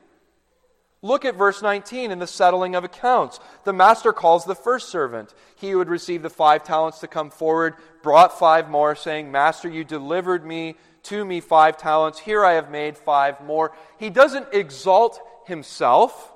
Look 1.02 1.26
at 1.26 1.36
verse 1.36 1.60
19 1.60 2.10
in 2.10 2.18
the 2.18 2.26
settling 2.26 2.74
of 2.74 2.82
accounts. 2.82 3.38
The 3.64 3.74
master 3.74 4.10
calls 4.10 4.46
the 4.46 4.54
first 4.54 4.88
servant. 4.88 5.34
He 5.54 5.70
who 5.70 5.78
had 5.78 5.90
received 5.90 6.24
the 6.24 6.30
five 6.30 6.64
talents 6.64 7.00
to 7.00 7.06
come 7.06 7.28
forward, 7.28 7.74
brought 8.02 8.38
five 8.38 8.70
more, 8.70 8.94
saying, 8.94 9.30
Master, 9.30 9.68
you 9.68 9.84
delivered 9.84 10.46
me 10.46 10.76
to 11.02 11.22
me 11.22 11.40
five 11.40 11.76
talents. 11.76 12.18
Here 12.18 12.42
I 12.42 12.54
have 12.54 12.70
made 12.70 12.96
five 12.96 13.42
more. 13.42 13.72
He 13.98 14.08
doesn't 14.08 14.46
exalt 14.54 15.20
himself 15.46 16.32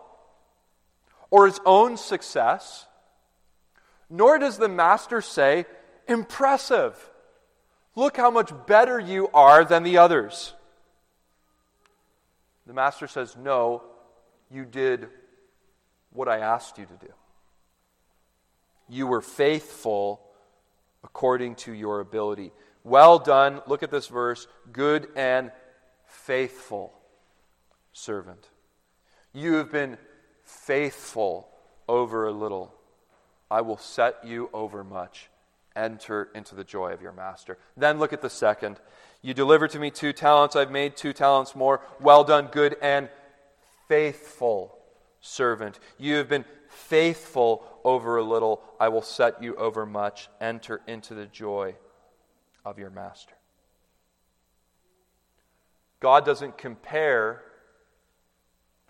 or 1.30 1.46
his 1.46 1.61
own 1.64 1.96
success, 1.96 2.87
nor 4.11 4.38
does 4.38 4.58
the 4.58 4.68
master 4.68 5.22
say, 5.22 5.64
Impressive. 6.06 6.94
Look 7.98 8.16
how 8.16 8.30
much 8.30 8.52
better 8.68 9.00
you 9.00 9.28
are 9.34 9.64
than 9.64 9.82
the 9.82 9.98
others. 9.98 10.54
The 12.64 12.72
master 12.72 13.08
says, 13.08 13.37
No, 13.37 13.82
you 14.52 14.64
did 14.64 15.08
what 16.12 16.28
I 16.28 16.38
asked 16.38 16.78
you 16.78 16.87
to 16.87 17.06
do. 17.06 17.12
You 18.88 19.08
were 19.08 19.20
faithful 19.20 20.20
according 21.02 21.56
to 21.56 21.72
your 21.72 21.98
ability. 21.98 22.52
Well 22.84 23.18
done. 23.18 23.62
Look 23.66 23.82
at 23.82 23.90
this 23.90 24.06
verse. 24.06 24.46
Good 24.70 25.08
and 25.16 25.50
faithful 26.06 26.92
servant. 27.92 28.48
You 29.32 29.54
have 29.54 29.72
been 29.72 29.98
faithful 30.44 31.48
over 31.88 32.28
a 32.28 32.32
little, 32.32 32.72
I 33.50 33.62
will 33.62 33.76
set 33.76 34.24
you 34.24 34.50
over 34.52 34.84
much. 34.84 35.30
Enter 35.79 36.29
into 36.35 36.57
the 36.57 36.64
joy 36.64 36.93
of 36.93 37.01
your 37.01 37.12
master. 37.12 37.57
Then 37.77 38.01
look 38.01 38.12
at 38.12 38.21
the 38.21 38.29
second. 38.29 38.81
You 39.23 39.33
delivered 39.33 39.71
to 39.71 39.79
me 39.79 39.93
two 39.93 40.12
talents. 40.12 40.57
I've 40.57 40.73
made 40.73 40.97
two 40.97 41.12
talents 41.12 41.55
more. 41.55 41.81
Well 42.01 42.25
done, 42.25 42.49
good 42.51 42.77
and 42.83 43.09
faithful 43.87 44.77
servant. 45.21 45.79
You 45.97 46.17
have 46.17 46.29
been 46.29 46.45
faithful 46.69 47.64
over 47.85 48.17
a 48.17 48.25
little. 48.25 48.61
I 48.81 48.88
will 48.88 49.03
set 49.03 49.41
you 49.41 49.55
over 49.55 49.87
much. 49.87 50.29
Enter 50.41 50.81
into 50.88 51.14
the 51.14 51.27
joy 51.27 51.77
of 52.64 52.77
your 52.81 52.91
master. 52.91 53.35
God 56.01 56.25
doesn't 56.25 56.59
compare 56.59 57.43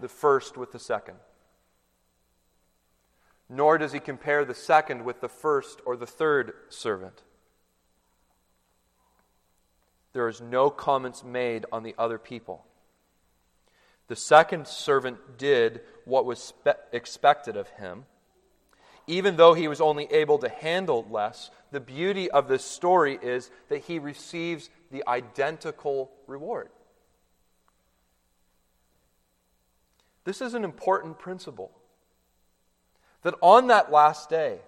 the 0.00 0.08
first 0.08 0.56
with 0.56 0.72
the 0.72 0.78
second 0.78 1.16
nor 3.48 3.78
does 3.78 3.92
he 3.92 4.00
compare 4.00 4.44
the 4.44 4.54
second 4.54 5.04
with 5.04 5.20
the 5.20 5.28
first 5.28 5.80
or 5.86 5.96
the 5.96 6.06
third 6.06 6.52
servant. 6.68 7.22
There 10.12 10.28
is 10.28 10.40
no 10.40 10.70
comments 10.70 11.24
made 11.24 11.64
on 11.72 11.82
the 11.82 11.94
other 11.98 12.18
people. 12.18 12.64
The 14.08 14.16
second 14.16 14.66
servant 14.66 15.38
did 15.38 15.82
what 16.04 16.24
was 16.24 16.42
spe- 16.42 16.80
expected 16.92 17.56
of 17.56 17.68
him. 17.68 18.04
Even 19.06 19.36
though 19.36 19.54
he 19.54 19.68
was 19.68 19.80
only 19.80 20.04
able 20.12 20.38
to 20.38 20.48
handle 20.48 21.06
less, 21.10 21.50
the 21.70 21.80
beauty 21.80 22.30
of 22.30 22.48
this 22.48 22.64
story 22.64 23.18
is 23.22 23.50
that 23.68 23.84
he 23.84 23.98
receives 23.98 24.68
the 24.90 25.04
identical 25.06 26.10
reward. 26.26 26.68
This 30.24 30.42
is 30.42 30.52
an 30.52 30.64
important 30.64 31.18
principle 31.18 31.77
that 33.22 33.34
on 33.40 33.68
that 33.68 33.90
last 33.90 34.30
day, 34.30 34.58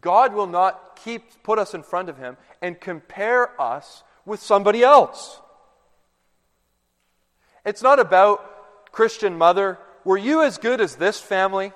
God 0.00 0.34
will 0.34 0.46
not 0.46 0.98
keep 1.02 1.42
put 1.42 1.58
us 1.58 1.74
in 1.74 1.82
front 1.82 2.08
of 2.08 2.18
him 2.18 2.36
and 2.60 2.80
compare 2.80 3.60
us 3.60 4.02
with 4.24 4.40
somebody 4.40 4.82
else. 4.82 5.40
It's 7.64 7.82
not 7.82 7.98
about 7.98 8.92
Christian 8.92 9.36
mother, 9.36 9.78
were 10.04 10.18
you 10.18 10.42
as 10.42 10.58
good 10.58 10.80
as 10.80 10.96
this 10.96 11.20
family? 11.20 11.72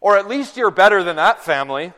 Or 0.00 0.18
at 0.18 0.28
least 0.28 0.56
you're 0.56 0.70
better 0.70 1.02
than 1.04 1.16
that 1.16 1.44
family. 1.44 1.92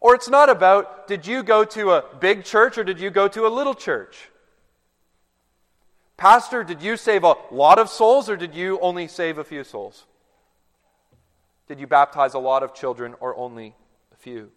Or 0.00 0.14
it's 0.14 0.28
not 0.28 0.48
about 0.48 1.06
did 1.06 1.26
you 1.26 1.42
go 1.42 1.64
to 1.64 1.92
a 1.92 2.04
big 2.18 2.44
church 2.44 2.78
or 2.78 2.84
did 2.84 2.98
you 2.98 3.10
go 3.10 3.28
to 3.28 3.46
a 3.46 3.48
little 3.48 3.74
church? 3.74 4.30
Pastor, 6.18 6.64
did 6.64 6.82
you 6.82 6.96
save 6.96 7.22
a 7.22 7.36
lot 7.52 7.78
of 7.78 7.88
souls 7.88 8.28
or 8.28 8.36
did 8.36 8.52
you 8.52 8.78
only 8.80 9.06
save 9.06 9.38
a 9.38 9.44
few 9.44 9.62
souls? 9.62 10.04
Did 11.68 11.78
you 11.78 11.86
baptize 11.86 12.34
a 12.34 12.40
lot 12.40 12.64
of 12.64 12.74
children 12.74 13.14
or 13.20 13.36
only 13.36 13.76
a 14.12 14.16
few? 14.16 14.50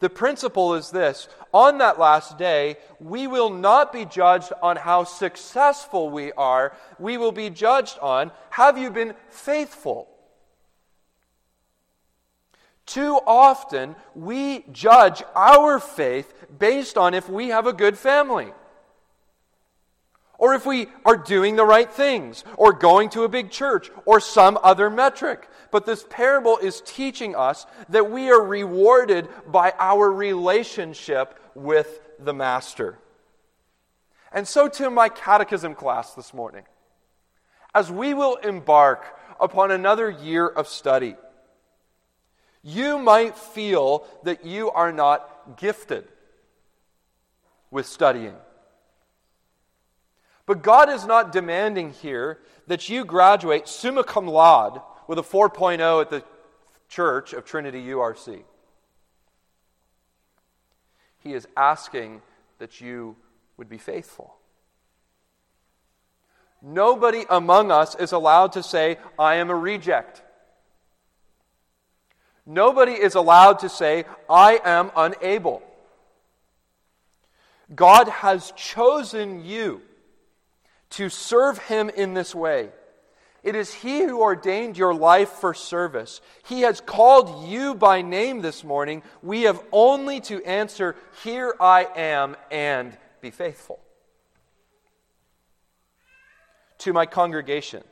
The 0.00 0.08
principle 0.08 0.74
is 0.74 0.90
this 0.90 1.28
on 1.52 1.76
that 1.78 1.98
last 1.98 2.38
day, 2.38 2.78
we 3.00 3.26
will 3.26 3.50
not 3.50 3.92
be 3.92 4.06
judged 4.06 4.50
on 4.62 4.76
how 4.76 5.04
successful 5.04 6.08
we 6.08 6.32
are. 6.32 6.74
We 6.98 7.18
will 7.18 7.30
be 7.30 7.50
judged 7.50 7.98
on 8.00 8.32
have 8.48 8.78
you 8.78 8.90
been 8.90 9.14
faithful? 9.28 10.08
Too 12.86 13.20
often, 13.26 13.94
we 14.14 14.64
judge 14.72 15.22
our 15.36 15.78
faith 15.78 16.32
based 16.58 16.96
on 16.96 17.12
if 17.12 17.28
we 17.28 17.48
have 17.48 17.66
a 17.66 17.74
good 17.74 17.98
family 17.98 18.52
or 20.42 20.54
if 20.54 20.66
we 20.66 20.88
are 21.04 21.16
doing 21.16 21.54
the 21.54 21.64
right 21.64 21.88
things, 21.88 22.42
or 22.56 22.72
going 22.72 23.08
to 23.08 23.22
a 23.22 23.28
big 23.28 23.48
church, 23.48 23.92
or 24.04 24.18
some 24.18 24.58
other 24.64 24.90
metric. 24.90 25.48
But 25.70 25.86
this 25.86 26.04
parable 26.10 26.58
is 26.58 26.82
teaching 26.84 27.36
us 27.36 27.64
that 27.90 28.10
we 28.10 28.28
are 28.28 28.42
rewarded 28.42 29.28
by 29.46 29.72
our 29.78 30.10
relationship 30.10 31.38
with 31.54 32.00
the 32.18 32.34
Master. 32.34 32.98
And 34.32 34.48
so, 34.48 34.66
to 34.66 34.90
my 34.90 35.08
catechism 35.08 35.76
class 35.76 36.14
this 36.14 36.34
morning, 36.34 36.64
as 37.72 37.92
we 37.92 38.12
will 38.12 38.34
embark 38.34 39.16
upon 39.38 39.70
another 39.70 40.10
year 40.10 40.48
of 40.48 40.66
study, 40.66 41.14
you 42.64 42.98
might 42.98 43.38
feel 43.38 44.08
that 44.24 44.44
you 44.44 44.72
are 44.72 44.90
not 44.90 45.56
gifted 45.56 46.08
with 47.70 47.86
studying. 47.86 48.34
But 50.46 50.62
God 50.62 50.90
is 50.90 51.06
not 51.06 51.32
demanding 51.32 51.92
here 51.92 52.38
that 52.66 52.88
you 52.88 53.04
graduate 53.04 53.68
summa 53.68 54.04
cum 54.04 54.26
laude 54.26 54.80
with 55.06 55.18
a 55.18 55.22
4.0 55.22 56.00
at 56.00 56.10
the 56.10 56.24
church 56.88 57.32
of 57.32 57.44
Trinity 57.44 57.82
URC. 57.86 58.42
He 61.18 61.34
is 61.34 61.46
asking 61.56 62.22
that 62.58 62.80
you 62.80 63.16
would 63.56 63.68
be 63.68 63.78
faithful. 63.78 64.34
Nobody 66.60 67.24
among 67.28 67.70
us 67.70 67.94
is 67.94 68.12
allowed 68.12 68.52
to 68.52 68.62
say, 68.62 68.98
I 69.18 69.36
am 69.36 69.50
a 69.50 69.54
reject. 69.54 70.22
Nobody 72.44 72.92
is 72.92 73.14
allowed 73.14 73.60
to 73.60 73.68
say, 73.68 74.04
I 74.28 74.60
am 74.64 74.90
unable. 74.96 75.62
God 77.74 78.08
has 78.08 78.52
chosen 78.56 79.44
you 79.44 79.82
to 80.92 81.08
serve 81.08 81.58
Him 81.58 81.90
in 81.90 82.14
this 82.14 82.34
way. 82.34 82.70
It 83.42 83.56
is 83.56 83.74
He 83.74 84.02
who 84.02 84.20
ordained 84.20 84.78
your 84.78 84.94
life 84.94 85.28
for 85.28 85.52
service. 85.52 86.20
He 86.46 86.60
has 86.62 86.80
called 86.80 87.48
you 87.48 87.74
by 87.74 88.02
name 88.02 88.40
this 88.40 88.62
morning. 88.62 89.02
We 89.22 89.42
have 89.42 89.60
only 89.72 90.20
to 90.22 90.42
answer, 90.44 90.94
Here 91.24 91.54
I 91.60 91.88
am, 91.96 92.36
and 92.50 92.96
be 93.20 93.30
faithful. 93.30 93.80
To 96.78 96.92
my 96.92 97.06
congregation, 97.06 97.82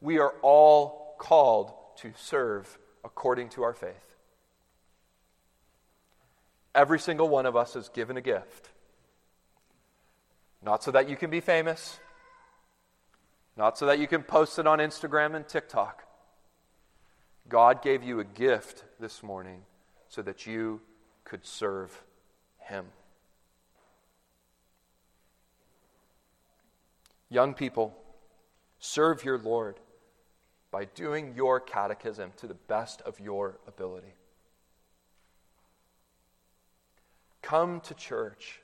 we 0.00 0.18
are 0.18 0.34
all 0.42 1.16
called 1.18 1.72
to 1.98 2.12
serve 2.16 2.78
according 3.04 3.50
to 3.50 3.62
our 3.62 3.74
faith. 3.74 3.94
Every 6.74 7.00
single 7.00 7.28
one 7.28 7.46
of 7.46 7.56
us 7.56 7.74
is 7.74 7.88
given 7.88 8.16
a 8.16 8.20
gift. 8.20 8.67
Not 10.62 10.82
so 10.82 10.90
that 10.90 11.08
you 11.08 11.16
can 11.16 11.30
be 11.30 11.40
famous 11.40 11.98
not 13.58 13.76
so 13.76 13.86
that 13.86 13.98
you 13.98 14.06
can 14.06 14.22
post 14.22 14.60
it 14.60 14.68
on 14.68 14.78
Instagram 14.78 15.34
and 15.34 15.46
TikTok. 15.46 16.04
God 17.48 17.82
gave 17.82 18.04
you 18.04 18.20
a 18.20 18.24
gift 18.24 18.84
this 19.00 19.20
morning 19.20 19.62
so 20.08 20.22
that 20.22 20.46
you 20.46 20.80
could 21.24 21.44
serve 21.44 22.04
Him. 22.60 22.86
Young 27.28 27.52
people, 27.52 27.96
serve 28.78 29.24
your 29.24 29.38
Lord 29.38 29.80
by 30.70 30.84
doing 30.84 31.34
your 31.34 31.58
catechism 31.58 32.30
to 32.36 32.46
the 32.46 32.54
best 32.54 33.02
of 33.02 33.18
your 33.18 33.58
ability. 33.66 34.14
Come 37.42 37.80
to 37.80 37.94
church 37.94 38.60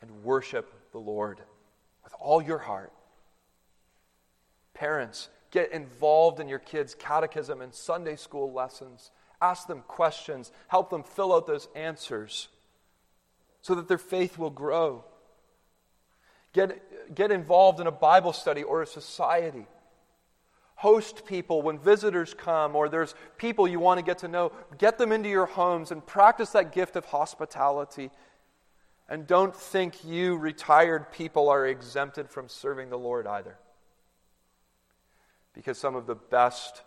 and 0.00 0.22
worship 0.22 0.72
the 0.92 0.98
Lord 0.98 1.40
with 2.04 2.14
all 2.18 2.42
your 2.42 2.58
heart 2.58 2.92
Parents, 4.80 5.28
get 5.50 5.72
involved 5.72 6.40
in 6.40 6.48
your 6.48 6.58
kids' 6.58 6.94
catechism 6.94 7.60
and 7.60 7.74
Sunday 7.74 8.16
school 8.16 8.50
lessons. 8.50 9.10
Ask 9.42 9.66
them 9.66 9.82
questions, 9.86 10.52
help 10.68 10.88
them 10.88 11.02
fill 11.02 11.34
out 11.34 11.46
those 11.46 11.68
answers 11.74 12.48
so 13.60 13.74
that 13.74 13.86
their 13.86 13.98
faith 13.98 14.38
will 14.38 14.48
grow. 14.48 15.04
Get, 16.54 17.14
get 17.14 17.30
involved 17.30 17.78
in 17.78 17.86
a 17.86 17.92
Bible 17.92 18.32
study 18.32 18.62
or 18.62 18.80
a 18.80 18.86
society. 18.86 19.66
Host 20.76 21.26
people 21.26 21.60
when 21.60 21.78
visitors 21.78 22.32
come 22.32 22.74
or 22.74 22.88
there's 22.88 23.14
people 23.36 23.68
you 23.68 23.80
want 23.80 23.98
to 23.98 24.04
get 24.04 24.16
to 24.20 24.28
know. 24.28 24.52
Get 24.78 24.96
them 24.96 25.12
into 25.12 25.28
your 25.28 25.44
homes 25.44 25.90
and 25.90 26.04
practice 26.06 26.50
that 26.50 26.72
gift 26.72 26.96
of 26.96 27.04
hospitality. 27.04 28.10
And 29.10 29.26
don't 29.26 29.54
think 29.54 30.04
you 30.04 30.36
retired 30.36 31.10
people 31.10 31.48
are 31.48 31.66
exempted 31.66 32.30
from 32.30 32.48
serving 32.48 32.90
the 32.90 32.98
Lord 32.98 33.26
either 33.26 33.58
because 35.52 35.78
some 35.78 35.96
of 35.96 36.06
the 36.06 36.14
best 36.14 36.82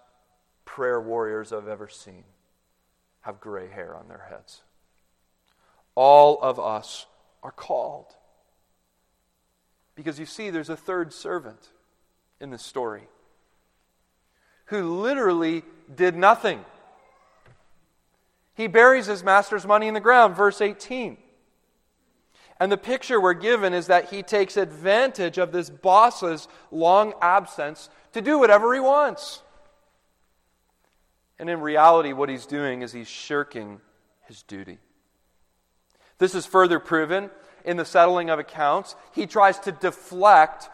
prayer 0.64 1.02
warriors 1.02 1.52
I've 1.52 1.68
ever 1.68 1.90
seen 1.90 2.24
have 3.22 3.42
gray 3.42 3.68
hair 3.68 3.94
on 3.94 4.08
their 4.08 4.26
heads. 4.30 4.62
All 5.96 6.42
of 6.42 6.60
us 6.60 7.06
are 7.44 7.52
called. 7.52 8.16
Because 9.96 10.18
you 10.18 10.26
see, 10.26 10.50
there's 10.50 10.70
a 10.70 10.78
third 10.78 11.14
servant 11.14 11.70
in 12.40 12.50
the 12.50 12.58
story 12.58 13.04
who 14.68 15.02
literally 15.02 15.64
did 15.94 16.16
nothing. 16.16 16.64
He 18.56 18.68
buries 18.68 19.08
his 19.08 19.24
master's 19.24 19.66
money 19.66 19.88
in 19.88 19.94
the 19.94 20.00
ground, 20.00 20.38
verse 20.38 20.62
18. 20.62 21.18
And 22.60 22.72
the 22.72 22.78
picture 22.78 23.20
we're 23.20 23.34
given 23.34 23.74
is 23.74 23.88
that 23.88 24.12
he 24.12 24.24
takes 24.24 24.58
advantage 24.58 25.38
of 25.38 25.52
this 25.52 25.70
boss's 25.70 26.48
long 26.72 27.14
absence 27.22 27.90
to 28.14 28.22
do 28.22 28.40
whatever 28.40 28.74
he 28.74 28.80
wants. 28.80 29.42
And 31.40 31.50
in 31.50 31.60
reality, 31.62 32.14
what 32.14 32.30
he's 32.30 32.46
doing 32.46 32.84
is 32.84 32.94
he's 32.94 33.08
shirking 33.08 33.82
his 34.28 34.44
duty. 34.44 34.78
This 36.20 36.36
is 36.36 36.46
further 36.46 36.80
proven 36.80 37.32
in 37.66 37.78
the 37.78 37.86
settling 37.86 38.30
of 38.30 38.40
accounts. 38.40 38.96
He 39.14 39.26
tries 39.26 39.60
to 39.60 39.72
deflect 39.72 40.70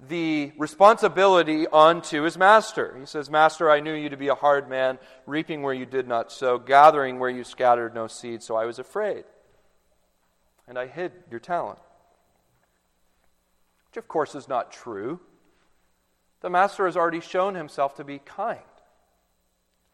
the 0.00 0.52
responsibility 0.56 1.66
onto 1.66 2.22
his 2.22 2.38
master. 2.38 2.96
He 2.98 3.06
says, 3.06 3.28
Master, 3.28 3.70
I 3.70 3.80
knew 3.80 3.94
you 3.94 4.08
to 4.08 4.16
be 4.16 4.28
a 4.28 4.34
hard 4.34 4.68
man, 4.68 4.98
reaping 5.26 5.62
where 5.62 5.74
you 5.74 5.86
did 5.86 6.06
not 6.06 6.30
sow, 6.30 6.58
gathering 6.58 7.18
where 7.18 7.30
you 7.30 7.44
scattered 7.44 7.94
no 7.94 8.06
seed, 8.06 8.42
so 8.42 8.54
I 8.56 8.64
was 8.64 8.78
afraid. 8.78 9.24
And 10.68 10.78
I 10.78 10.86
hid 10.86 11.12
your 11.30 11.40
talent. 11.40 11.78
Which, 13.88 13.96
of 13.96 14.06
course, 14.06 14.34
is 14.34 14.48
not 14.48 14.70
true. 14.70 15.20
The 16.40 16.50
master 16.50 16.84
has 16.84 16.96
already 16.96 17.20
shown 17.20 17.54
himself 17.54 17.96
to 17.96 18.04
be 18.04 18.18
kind 18.18 18.60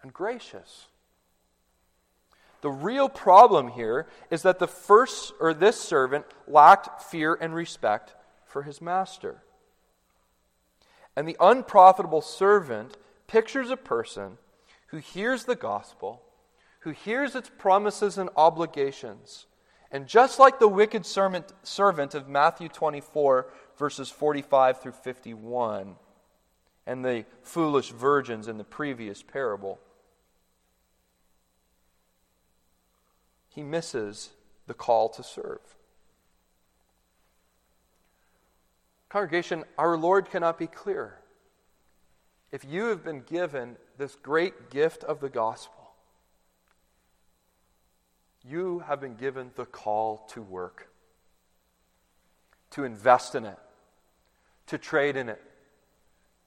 and 0.02 0.12
gracious. 0.12 0.88
The 2.60 2.70
real 2.70 3.08
problem 3.08 3.68
here 3.68 4.06
is 4.30 4.42
that 4.42 4.58
the 4.58 4.66
first 4.66 5.32
or 5.38 5.52
this 5.52 5.80
servant 5.80 6.24
lacked 6.46 7.02
fear 7.02 7.34
and 7.34 7.54
respect 7.54 8.14
for 8.46 8.62
his 8.62 8.80
master. 8.80 9.42
And 11.16 11.28
the 11.28 11.37
unprofitable 11.40 12.22
servant 12.22 12.96
pictures 13.26 13.70
a 13.70 13.76
person 13.76 14.38
who 14.88 14.96
hears 14.96 15.44
the 15.44 15.56
gospel, 15.56 16.22
who 16.80 16.90
hears 16.90 17.34
its 17.34 17.50
promises 17.58 18.18
and 18.18 18.30
obligations, 18.37 19.46
and 19.94 20.09
just 20.09 20.40
like 20.40 20.59
the 20.59 20.66
wicked 20.66 21.07
servant 21.07 22.14
of 22.14 22.28
Matthew 22.28 22.68
24, 22.68 23.46
verses 23.78 24.11
45 24.11 24.83
through 24.83 24.90
51, 24.90 25.94
and 26.85 27.04
the 27.04 27.24
foolish 27.42 27.90
virgins 27.90 28.48
in 28.48 28.59
the 28.59 28.64
previous 28.64 29.22
parable. 29.22 29.78
He 33.48 33.62
misses 33.62 34.30
the 34.66 34.74
call 34.74 35.11
to 35.11 35.22
serve. 35.22 35.61
Congregation, 39.09 39.62
our 39.78 39.96
Lord 39.96 40.28
cannot 40.28 40.59
be 40.59 40.66
clearer. 40.66 41.20
If 42.50 42.64
you 42.64 42.87
have 42.87 43.04
been 43.04 43.20
given 43.20 43.76
this 43.96 44.16
great 44.16 44.70
gift 44.70 45.04
of 45.04 45.20
the 45.20 45.28
gospel, 45.28 45.84
you 48.46 48.80
have 48.80 49.00
been 49.00 49.14
given 49.14 49.50
the 49.57 49.64
call 49.64 50.28
to 50.33 50.42
work, 50.42 50.88
to 52.70 52.85
invest 52.85 53.35
in 53.35 53.44
it, 53.44 53.59
to 54.66 54.78
trade 54.78 55.16
in 55.16 55.28
it, 55.28 55.42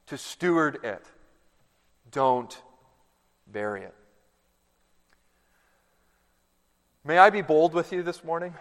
to 0.07 0.17
steward 0.17 0.83
it. 0.83 1.03
Don't 2.11 2.61
bury 3.51 3.81
it. 3.81 3.93
May 7.03 7.17
I 7.17 7.29
be 7.29 7.41
bold 7.41 7.73
with 7.73 7.91
you 7.91 8.03
this 8.03 8.23
morning? 8.23 8.53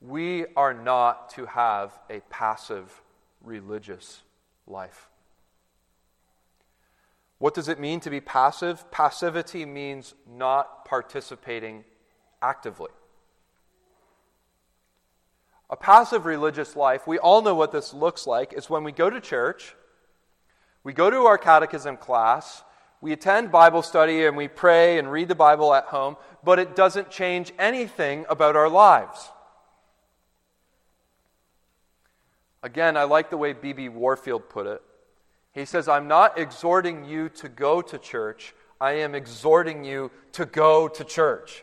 We 0.00 0.46
are 0.56 0.72
not 0.72 1.30
to 1.30 1.46
have 1.46 1.98
a 2.08 2.20
passive 2.30 3.02
religious 3.42 4.22
life. 4.66 5.09
What 7.40 7.54
does 7.54 7.68
it 7.68 7.80
mean 7.80 8.00
to 8.00 8.10
be 8.10 8.20
passive? 8.20 8.90
Passivity 8.90 9.64
means 9.64 10.12
not 10.30 10.84
participating 10.84 11.84
actively. 12.42 12.90
A 15.70 15.76
passive 15.76 16.26
religious 16.26 16.76
life, 16.76 17.06
we 17.06 17.18
all 17.18 17.40
know 17.40 17.54
what 17.54 17.72
this 17.72 17.94
looks 17.94 18.26
like, 18.26 18.52
is 18.52 18.68
when 18.68 18.84
we 18.84 18.92
go 18.92 19.08
to 19.08 19.22
church, 19.22 19.74
we 20.84 20.92
go 20.92 21.08
to 21.08 21.24
our 21.24 21.38
catechism 21.38 21.96
class, 21.96 22.62
we 23.00 23.10
attend 23.12 23.50
Bible 23.50 23.80
study, 23.80 24.26
and 24.26 24.36
we 24.36 24.46
pray 24.46 24.98
and 24.98 25.10
read 25.10 25.28
the 25.28 25.34
Bible 25.34 25.72
at 25.72 25.84
home, 25.84 26.18
but 26.44 26.58
it 26.58 26.76
doesn't 26.76 27.10
change 27.10 27.54
anything 27.58 28.26
about 28.28 28.54
our 28.54 28.68
lives. 28.68 29.30
Again, 32.62 32.98
I 32.98 33.04
like 33.04 33.30
the 33.30 33.38
way 33.38 33.54
B.B. 33.54 33.88
Warfield 33.88 34.50
put 34.50 34.66
it. 34.66 34.82
He 35.60 35.66
says, 35.66 35.88
I'm 35.88 36.08
not 36.08 36.38
exhorting 36.38 37.04
you 37.04 37.28
to 37.28 37.48
go 37.48 37.82
to 37.82 37.98
church, 37.98 38.54
I 38.80 38.92
am 38.92 39.14
exhorting 39.14 39.84
you 39.84 40.10
to 40.32 40.46
go 40.46 40.88
to 40.88 41.04
church. 41.04 41.62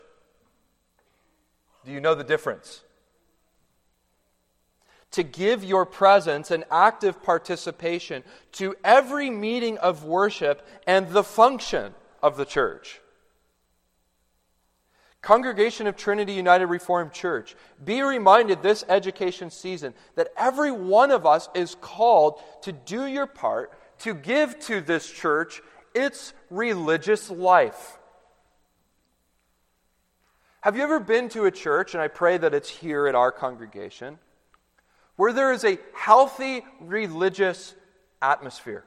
Do 1.83 1.91
you 1.91 1.99
know 1.99 2.15
the 2.15 2.23
difference? 2.23 2.83
to 5.11 5.23
give 5.23 5.63
your 5.63 5.85
presence 5.85 6.51
and 6.51 6.63
active 6.69 7.23
participation 7.23 8.23
to 8.51 8.75
every 8.83 9.29
meeting 9.29 9.77
of 9.79 10.03
worship 10.03 10.67
and 10.85 11.09
the 11.09 11.23
function 11.23 11.95
of 12.21 12.37
the 12.37 12.45
church. 12.45 12.99
Congregation 15.21 15.87
of 15.87 15.95
Trinity 15.95 16.33
United 16.33 16.67
Reformed 16.67 17.13
Church, 17.13 17.55
be 17.83 18.01
reminded 18.01 18.61
this 18.61 18.85
education 18.87 19.49
season 19.49 19.93
that 20.15 20.29
every 20.37 20.71
one 20.71 21.09
of 21.09 21.25
us 21.25 21.49
is 21.55 21.75
called 21.81 22.39
to 22.61 22.71
do 22.71 23.07
your 23.07 23.25
part 23.25 23.71
to 23.99 24.13
give 24.13 24.59
to 24.61 24.81
this 24.81 25.09
church 25.09 25.61
its 25.93 26.33
religious 26.49 27.29
life. 27.29 27.97
Have 30.61 30.75
you 30.75 30.83
ever 30.83 30.99
been 30.99 31.29
to 31.29 31.45
a 31.45 31.51
church, 31.51 31.93
and 31.93 32.01
I 32.01 32.07
pray 32.07 32.37
that 32.37 32.53
it's 32.53 32.69
here 32.69 33.07
at 33.07 33.15
our 33.15 33.31
congregation, 33.31 34.19
where 35.15 35.33
there 35.33 35.51
is 35.51 35.63
a 35.63 35.79
healthy 35.93 36.63
religious 36.79 37.75
atmosphere. 38.21 38.85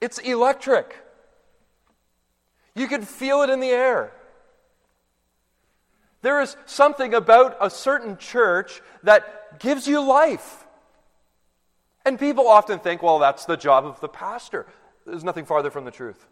It's 0.00 0.18
electric. 0.18 0.96
You 2.74 2.86
can 2.88 3.02
feel 3.02 3.42
it 3.42 3.50
in 3.50 3.60
the 3.60 3.68
air. 3.68 4.12
There 6.22 6.40
is 6.40 6.56
something 6.66 7.14
about 7.14 7.56
a 7.60 7.70
certain 7.70 8.16
church 8.16 8.80
that 9.02 9.60
gives 9.60 9.86
you 9.86 10.00
life. 10.00 10.66
And 12.08 12.18
people 12.18 12.48
often 12.48 12.78
think, 12.78 13.02
well, 13.02 13.18
that's 13.18 13.44
the 13.44 13.58
job 13.58 13.84
of 13.84 14.00
the 14.00 14.08
pastor. 14.08 14.64
There's 15.04 15.24
nothing 15.24 15.44
farther 15.44 15.70
from 15.70 15.84
the 15.84 15.90
truth. 15.90 16.26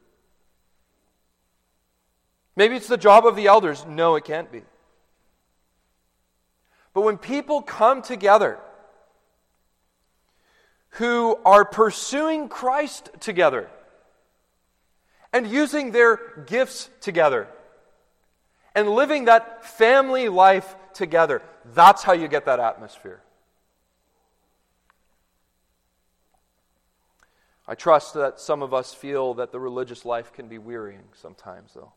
Maybe 2.56 2.76
it's 2.76 2.88
the 2.88 2.96
job 2.96 3.26
of 3.26 3.36
the 3.36 3.48
elders. 3.48 3.84
No, 3.86 4.14
it 4.14 4.24
can't 4.24 4.50
be. 4.50 4.62
But 6.94 7.02
when 7.02 7.18
people 7.18 7.60
come 7.60 8.00
together 8.00 8.58
who 10.92 11.36
are 11.44 11.66
pursuing 11.66 12.48
Christ 12.48 13.10
together 13.20 13.68
and 15.30 15.46
using 15.46 15.90
their 15.90 16.18
gifts 16.46 16.88
together 17.02 17.48
and 18.74 18.88
living 18.88 19.26
that 19.26 19.66
family 19.66 20.30
life 20.30 20.74
together, 20.94 21.42
that's 21.74 22.02
how 22.02 22.14
you 22.14 22.28
get 22.28 22.46
that 22.46 22.60
atmosphere. 22.60 23.20
I 27.68 27.74
trust 27.74 28.14
that 28.14 28.38
some 28.38 28.62
of 28.62 28.72
us 28.72 28.94
feel 28.94 29.34
that 29.34 29.50
the 29.50 29.58
religious 29.58 30.04
life 30.04 30.32
can 30.32 30.46
be 30.46 30.58
wearying 30.58 31.08
sometimes, 31.14 31.74
though. 31.74 31.92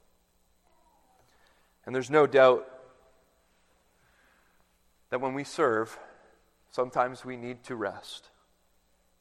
And 1.85 1.93
there's 1.93 2.09
no 2.09 2.25
doubt 2.25 2.67
that 5.09 5.21
when 5.21 5.33
we 5.33 5.43
serve, 5.43 5.97
sometimes 6.71 7.23
we 7.23 7.37
need 7.37 7.63
to 7.65 7.75
rest. 7.75 8.29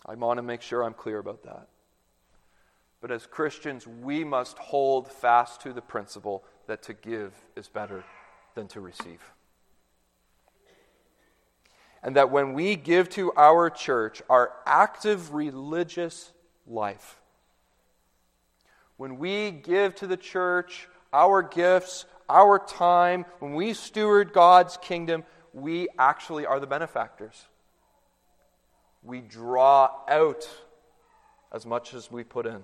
I 0.06 0.14
want 0.14 0.38
to 0.38 0.42
make 0.42 0.62
sure 0.62 0.82
I'm 0.82 0.94
clear 0.94 1.18
about 1.18 1.42
that. 1.44 1.68
But 3.00 3.10
as 3.10 3.26
Christians, 3.26 3.86
we 3.86 4.24
must 4.24 4.58
hold 4.58 5.10
fast 5.10 5.60
to 5.62 5.72
the 5.72 5.82
principle 5.82 6.44
that 6.66 6.82
to 6.84 6.94
give 6.94 7.32
is 7.56 7.68
better 7.68 8.04
than 8.54 8.68
to 8.68 8.80
receive. 8.80 9.20
And 12.02 12.16
that 12.16 12.30
when 12.30 12.54
we 12.54 12.76
give 12.76 13.08
to 13.10 13.32
our 13.36 13.70
church 13.70 14.22
our 14.28 14.52
active 14.66 15.34
religious 15.34 16.32
life, 16.68 17.20
when 18.96 19.18
we 19.18 19.50
give 19.50 19.94
to 19.96 20.06
the 20.06 20.16
church 20.16 20.88
our 21.12 21.42
gifts, 21.42 22.04
our 22.28 22.58
time, 22.58 23.24
when 23.38 23.54
we 23.54 23.72
steward 23.72 24.32
God's 24.32 24.76
kingdom, 24.76 25.24
we 25.52 25.88
actually 25.98 26.46
are 26.46 26.60
the 26.60 26.66
benefactors. 26.66 27.46
We 29.02 29.20
draw 29.20 29.90
out 30.08 30.48
as 31.52 31.64
much 31.64 31.94
as 31.94 32.10
we 32.10 32.24
put 32.24 32.46
in. 32.46 32.62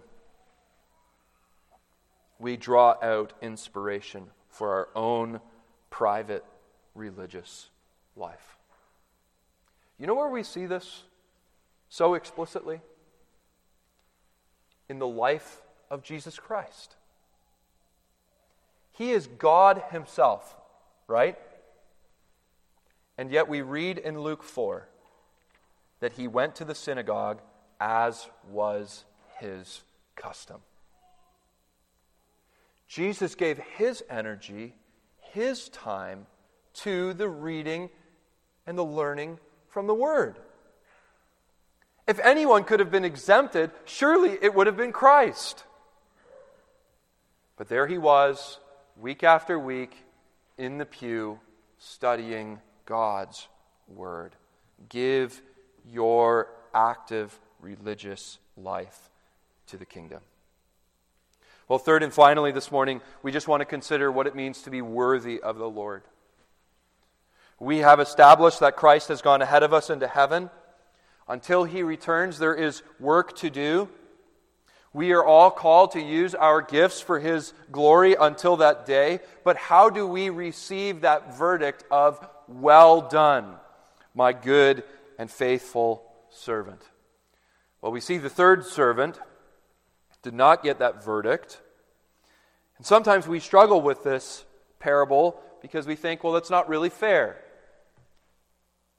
We 2.38 2.56
draw 2.56 2.96
out 3.00 3.32
inspiration 3.40 4.26
for 4.50 4.70
our 4.70 4.88
own 4.94 5.40
private 5.88 6.44
religious 6.94 7.70
life. 8.16 8.56
You 9.98 10.06
know 10.06 10.14
where 10.14 10.28
we 10.28 10.42
see 10.42 10.66
this 10.66 11.04
so 11.88 12.14
explicitly? 12.14 12.80
In 14.88 14.98
the 14.98 15.06
life 15.06 15.62
of 15.90 16.02
Jesus 16.02 16.38
Christ. 16.38 16.96
He 18.92 19.10
is 19.10 19.26
God 19.26 19.82
Himself, 19.90 20.56
right? 21.08 21.36
And 23.16 23.30
yet 23.30 23.48
we 23.48 23.62
read 23.62 23.98
in 23.98 24.20
Luke 24.20 24.42
4 24.42 24.88
that 26.00 26.12
he 26.12 26.28
went 26.28 26.56
to 26.56 26.64
the 26.64 26.74
synagogue 26.74 27.40
as 27.80 28.28
was 28.50 29.04
his 29.38 29.82
custom. 30.16 30.60
Jesus 32.88 33.34
gave 33.34 33.58
his 33.58 34.04
energy, 34.10 34.74
his 35.32 35.68
time 35.68 36.26
to 36.74 37.14
the 37.14 37.28
reading 37.28 37.90
and 38.66 38.76
the 38.76 38.84
learning 38.84 39.38
from 39.68 39.86
the 39.86 39.94
Word. 39.94 40.36
If 42.06 42.18
anyone 42.20 42.64
could 42.64 42.80
have 42.80 42.90
been 42.90 43.04
exempted, 43.04 43.70
surely 43.84 44.36
it 44.42 44.54
would 44.54 44.66
have 44.66 44.76
been 44.76 44.92
Christ. 44.92 45.64
But 47.56 47.68
there 47.68 47.86
he 47.86 47.98
was, 47.98 48.58
week 49.00 49.22
after 49.22 49.58
week, 49.58 49.96
in 50.58 50.78
the 50.78 50.84
pew, 50.84 51.40
studying 51.78 52.60
God's 52.84 53.48
Word. 53.88 54.34
Give 54.88 55.40
your 55.90 56.48
active 56.74 57.38
religious 57.60 58.38
life 58.56 59.10
to 59.68 59.76
the 59.76 59.86
kingdom. 59.86 60.20
Well, 61.68 61.78
third 61.78 62.02
and 62.02 62.12
finally, 62.12 62.52
this 62.52 62.70
morning, 62.70 63.00
we 63.22 63.32
just 63.32 63.48
want 63.48 63.62
to 63.62 63.64
consider 63.64 64.12
what 64.12 64.26
it 64.26 64.34
means 64.34 64.62
to 64.62 64.70
be 64.70 64.82
worthy 64.82 65.40
of 65.40 65.56
the 65.56 65.68
Lord. 65.68 66.02
We 67.58 67.78
have 67.78 68.00
established 68.00 68.60
that 68.60 68.76
Christ 68.76 69.08
has 69.08 69.22
gone 69.22 69.40
ahead 69.40 69.62
of 69.62 69.72
us 69.72 69.88
into 69.88 70.06
heaven. 70.06 70.50
Until 71.28 71.64
he 71.64 71.82
returns, 71.82 72.38
there 72.38 72.54
is 72.54 72.82
work 73.00 73.36
to 73.36 73.50
do. 73.50 73.88
We 74.92 75.12
are 75.12 75.24
all 75.24 75.50
called 75.50 75.92
to 75.92 76.00
use 76.00 76.34
our 76.34 76.62
gifts 76.62 77.00
for 77.00 77.18
his 77.18 77.52
glory 77.72 78.14
until 78.18 78.56
that 78.58 78.86
day. 78.86 79.20
But 79.42 79.56
how 79.56 79.90
do 79.90 80.06
we 80.06 80.30
receive 80.30 81.00
that 81.00 81.36
verdict 81.36 81.84
of 81.90 82.24
well 82.48 83.00
done, 83.00 83.56
my 84.14 84.32
good 84.32 84.84
and 85.18 85.30
faithful 85.30 86.04
servant. 86.30 86.82
Well, 87.80 87.92
we 87.92 88.00
see 88.00 88.18
the 88.18 88.30
third 88.30 88.64
servant 88.64 89.18
did 90.22 90.34
not 90.34 90.62
get 90.62 90.78
that 90.78 91.04
verdict. 91.04 91.60
And 92.78 92.86
sometimes 92.86 93.26
we 93.26 93.40
struggle 93.40 93.80
with 93.80 94.02
this 94.02 94.44
parable 94.80 95.40
because 95.62 95.86
we 95.86 95.96
think, 95.96 96.24
well, 96.24 96.32
that's 96.32 96.50
not 96.50 96.68
really 96.68 96.90
fair. 96.90 97.36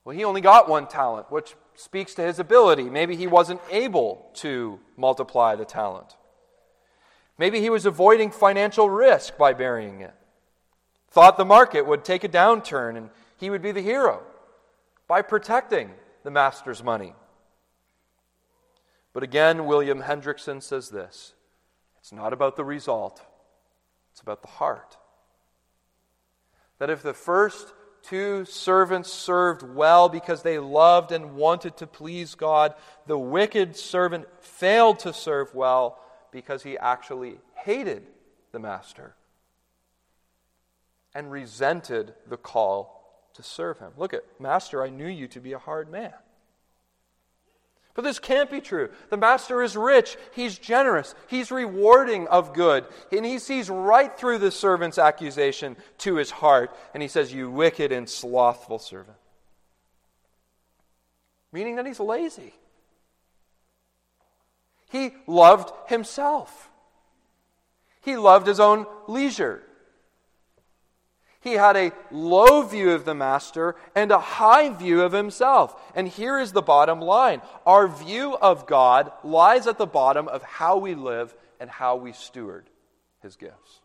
Well, 0.04 0.16
he 0.16 0.24
only 0.24 0.42
got 0.42 0.70
one 0.70 0.88
talent, 0.88 1.32
which 1.32 1.56
speaks 1.76 2.14
to 2.16 2.24
his 2.24 2.40
ability. 2.40 2.90
Maybe 2.90 3.16
he 3.16 3.28
wasn't 3.28 3.62
able 3.70 4.30
to 4.36 4.80
multiply 4.98 5.56
the 5.56 5.66
talent. 5.66 6.16
Maybe 7.38 7.60
he 7.60 7.70
was 7.70 7.86
avoiding 7.86 8.32
financial 8.32 8.90
risk 8.90 9.38
by 9.38 9.54
burying 9.54 10.02
it. 10.02 10.14
Thought 11.10 11.38
the 11.38 11.46
market 11.46 11.86
would 11.86 12.04
take 12.04 12.24
a 12.24 12.30
downturn 12.30 12.98
and 12.98 13.10
he 13.38 13.50
would 13.50 13.62
be 13.62 13.72
the 13.72 13.82
hero 13.82 14.24
by 15.08 15.22
protecting 15.22 15.92
the 16.24 16.32
master's 16.32 16.84
money. 16.84 17.14
But 19.14 19.24
again, 19.24 19.66
William 19.66 20.02
Hendriksen 20.02 20.62
says 20.62 20.90
this 20.90 21.34
it's 22.00 22.12
not 22.12 22.34
about 22.34 22.56
the 22.56 22.66
result, 22.66 23.22
it's 24.12 24.22
about 24.22 24.42
the 24.42 24.48
heart. 24.48 24.98
That 26.80 26.90
if 26.90 27.02
the 27.02 27.14
first 27.14 27.74
two 28.10 28.46
servants 28.46 29.12
served 29.12 29.64
well 29.64 30.10
because 30.10 30.42
they 30.42 30.60
loved 30.60 31.12
and 31.12 31.36
wanted 31.36 31.78
to 31.78 31.88
please 31.88 32.36
God, 32.36 32.74
the 33.08 33.18
wicked 33.18 33.76
servant 33.76 34.26
failed 34.42 35.00
to 35.00 35.14
serve 35.14 35.54
well 35.54 36.00
because 36.32 36.64
he 36.64 36.78
actually 36.78 37.40
hated 37.56 38.08
the 38.52 38.60
master 38.60 39.16
and 41.14 41.32
resented 41.32 42.14
the 42.28 42.38
call 42.38 43.30
to 43.36 43.44
serve 43.44 43.80
him. 43.80 43.92
Look 43.98 44.14
at, 44.14 44.24
Master, 44.40 44.84
I 44.84 44.90
knew 44.90 45.08
you 45.08 45.28
to 45.30 45.40
be 45.40 45.54
a 45.54 45.60
hard 45.60 45.90
man. 45.90 46.14
But 47.96 48.04
this 48.04 48.20
can't 48.20 48.52
be 48.52 48.60
true. 48.60 48.90
The 49.10 49.18
master 49.18 49.64
is 49.64 49.78
rich. 49.78 50.18
He's 50.34 50.60
generous. 50.60 51.16
He's 51.28 51.50
rewarding 51.50 52.28
of 52.28 52.54
good. 52.54 52.86
And 53.12 53.26
he 53.26 53.40
sees 53.40 53.70
right 53.70 54.16
through 54.16 54.40
the 54.40 54.52
servant's 54.52 54.98
accusation 54.98 55.78
to 56.00 56.16
his 56.16 56.30
heart. 56.30 56.76
And 56.94 57.02
he 57.02 57.08
says, 57.08 57.34
You 57.34 57.50
wicked 57.50 57.94
and 57.94 58.10
slothful 58.10 58.80
servant. 58.80 59.18
Meaning 61.54 61.78
that 61.78 61.86
he's 61.86 62.02
lazy. 62.02 62.54
He 64.92 65.14
loved 65.26 65.72
himself, 65.90 66.70
he 68.02 68.18
loved 68.18 68.46
his 68.46 68.60
own 68.60 68.86
leisure. 69.08 69.64
He 71.46 71.54
had 71.54 71.78
a 71.78 71.92
low 72.10 72.64
view 72.64 72.94
of 72.94 73.06
the 73.06 73.14
master 73.14 73.76
and 73.94 74.10
a 74.10 74.18
high 74.18 74.70
view 74.70 75.04
of 75.04 75.12
himself. 75.12 75.80
And 75.94 76.08
here 76.08 76.40
is 76.40 76.54
the 76.54 76.64
bottom 76.64 77.00
line 77.00 77.44
our 77.68 77.88
view 77.88 78.36
of 78.36 78.66
God 78.66 79.12
lies 79.24 79.68
at 79.68 79.78
the 79.78 79.86
bottom 79.86 80.28
of 80.28 80.42
how 80.42 80.78
we 80.78 80.96
live 80.96 81.36
and 81.60 81.70
how 81.70 81.98
we 81.98 82.14
steward 82.14 82.68
his 83.22 83.36
gifts. 83.36 83.82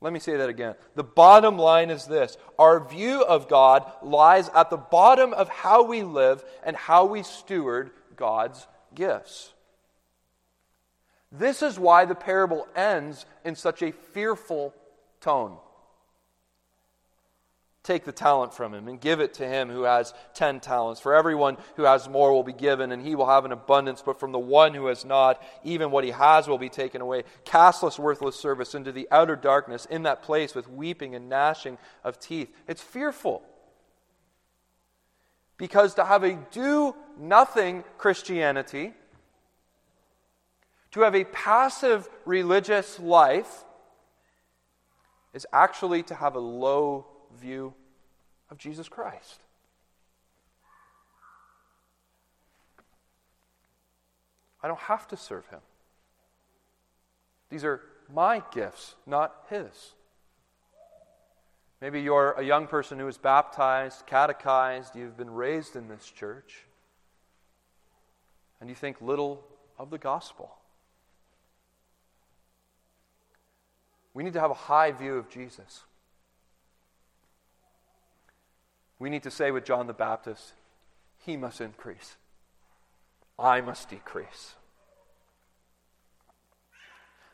Let 0.00 0.14
me 0.14 0.20
say 0.20 0.38
that 0.38 0.48
again. 0.48 0.74
The 0.94 1.04
bottom 1.04 1.58
line 1.58 1.90
is 1.90 2.06
this 2.06 2.38
our 2.58 2.88
view 2.88 3.22
of 3.22 3.46
God 3.46 3.84
lies 4.02 4.48
at 4.54 4.70
the 4.70 4.78
bottom 4.78 5.34
of 5.34 5.50
how 5.50 5.82
we 5.84 6.02
live 6.02 6.42
and 6.64 6.74
how 6.74 7.04
we 7.04 7.22
steward 7.22 7.90
God's 8.16 8.66
gifts. 8.94 9.52
This 11.30 11.62
is 11.62 11.78
why 11.78 12.06
the 12.06 12.14
parable 12.14 12.66
ends 12.74 13.26
in 13.44 13.54
such 13.54 13.82
a 13.82 13.92
fearful 13.92 14.72
tone. 15.22 15.56
take 17.82 18.04
the 18.04 18.12
talent 18.12 18.54
from 18.54 18.72
him 18.72 18.86
and 18.86 19.00
give 19.00 19.20
it 19.20 19.34
to 19.34 19.48
him 19.48 19.68
who 19.68 19.82
has 19.82 20.14
ten 20.34 20.60
talents. 20.60 21.00
For 21.00 21.14
everyone 21.14 21.56
who 21.76 21.82
has 21.82 22.08
more 22.08 22.32
will 22.32 22.44
be 22.44 22.52
given, 22.52 22.92
and 22.92 23.04
he 23.04 23.14
will 23.14 23.26
have 23.26 23.44
an 23.44 23.52
abundance. 23.52 24.02
But 24.04 24.20
from 24.20 24.32
the 24.32 24.38
one 24.38 24.74
who 24.74 24.86
has 24.86 25.04
not, 25.04 25.42
even 25.64 25.90
what 25.90 26.04
he 26.04 26.10
has 26.10 26.46
will 26.46 26.58
be 26.58 26.68
taken 26.68 27.00
away. 27.00 27.24
Castless, 27.44 27.98
worthless 27.98 28.36
service 28.36 28.74
into 28.74 28.92
the 28.92 29.08
outer 29.10 29.36
darkness, 29.36 29.86
in 29.86 30.04
that 30.04 30.22
place 30.22 30.54
with 30.54 30.68
weeping 30.68 31.14
and 31.14 31.28
gnashing 31.28 31.78
of 32.04 32.20
teeth. 32.20 32.54
It's 32.68 32.82
fearful. 32.82 33.42
Because 35.56 35.94
to 35.94 36.04
have 36.04 36.24
a 36.24 36.38
do 36.50 36.94
nothing 37.18 37.84
Christianity, 37.98 38.94
to 40.92 41.00
have 41.00 41.14
a 41.14 41.24
passive 41.24 42.08
religious 42.24 42.98
life, 43.00 43.64
is 45.34 45.46
actually 45.52 46.02
to 46.04 46.14
have 46.14 46.34
a 46.34 46.40
low 46.40 47.06
view 47.40 47.74
of 48.50 48.58
Jesus 48.58 48.88
Christ. 48.88 49.40
I 54.62 54.68
don't 54.68 54.80
have 54.80 55.08
to 55.08 55.16
serve 55.16 55.46
him. 55.46 55.60
These 57.50 57.64
are 57.64 57.80
my 58.12 58.42
gifts, 58.52 58.94
not 59.06 59.34
his. 59.48 59.94
Maybe 61.80 62.00
you're 62.00 62.32
a 62.32 62.44
young 62.44 62.68
person 62.68 62.98
who 62.98 63.08
is 63.08 63.18
baptized, 63.18 64.06
catechized, 64.06 64.94
you've 64.94 65.16
been 65.16 65.32
raised 65.32 65.74
in 65.74 65.88
this 65.88 66.06
church, 66.06 66.64
and 68.60 68.68
you 68.70 68.76
think 68.76 69.00
little 69.00 69.42
of 69.78 69.90
the 69.90 69.98
gospel. 69.98 70.54
We 74.14 74.22
need 74.22 74.34
to 74.34 74.40
have 74.40 74.50
a 74.50 74.54
high 74.54 74.92
view 74.92 75.16
of 75.16 75.28
Jesus. 75.28 75.82
We 78.98 79.10
need 79.10 79.22
to 79.24 79.30
say 79.30 79.50
with 79.50 79.64
John 79.64 79.86
the 79.86 79.92
Baptist, 79.92 80.52
He 81.24 81.36
must 81.36 81.60
increase, 81.60 82.16
I 83.38 83.60
must 83.60 83.90
decrease. 83.90 84.54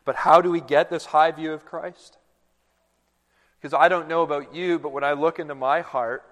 But 0.05 0.17
how 0.17 0.41
do 0.41 0.51
we 0.51 0.63
get 0.63 0.89
this 0.89 1.05
high 1.05 1.33
view 1.33 1.53
of 1.53 1.67
Christ? 1.67 2.17
Because 3.61 3.75
I 3.75 3.89
don't 3.89 4.09
know 4.09 4.23
about 4.23 4.55
you, 4.55 4.79
but 4.79 4.93
when 4.93 5.05
I 5.05 5.13
look 5.13 5.39
into 5.39 5.55
my 5.55 5.83
heart, 5.83 6.25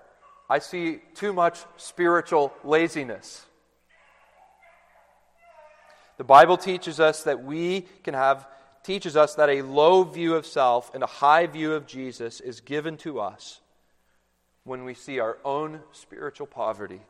I 0.49 0.61
see 0.61 1.01
too 1.15 1.33
much 1.33 1.59
spiritual 1.77 2.55
laziness. 2.65 3.45
The 6.17 6.25
Bible 6.25 6.57
teaches 6.57 7.01
us 7.01 7.25
that 7.25 7.45
we 7.45 7.83
can 8.03 8.15
have 8.15 8.47
teaches 8.87 9.17
us 9.17 9.35
that 9.35 9.49
a 9.49 9.63
low 9.63 10.05
view 10.05 10.37
of 10.37 10.47
self 10.47 10.95
and 10.95 11.03
a 11.03 11.09
high 11.09 11.45
view 11.49 11.73
of 11.73 11.89
Jesus 11.89 12.39
is 12.39 12.61
given 12.61 12.97
to 12.99 13.19
us 13.19 13.61
when 14.63 14.85
we 14.85 14.95
see 14.95 15.19
our 15.19 15.39
own 15.45 15.81
spiritual 15.91 16.47
poverty 16.47 17.01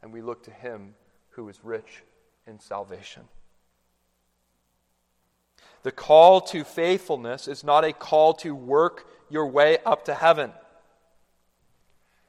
and 0.00 0.12
we 0.12 0.22
look 0.22 0.44
to 0.44 0.52
Him 0.52 0.94
who 1.30 1.48
is 1.48 1.58
rich 1.64 2.04
in 2.46 2.60
salvation. 2.60 3.24
The 5.82 5.90
call 5.90 6.40
to 6.42 6.62
faithfulness 6.62 7.48
is 7.48 7.64
not 7.64 7.84
a 7.84 7.92
call 7.92 8.34
to 8.34 8.54
work 8.54 9.08
your 9.28 9.48
way 9.48 9.78
up 9.84 10.04
to 10.04 10.14
heaven. 10.14 10.52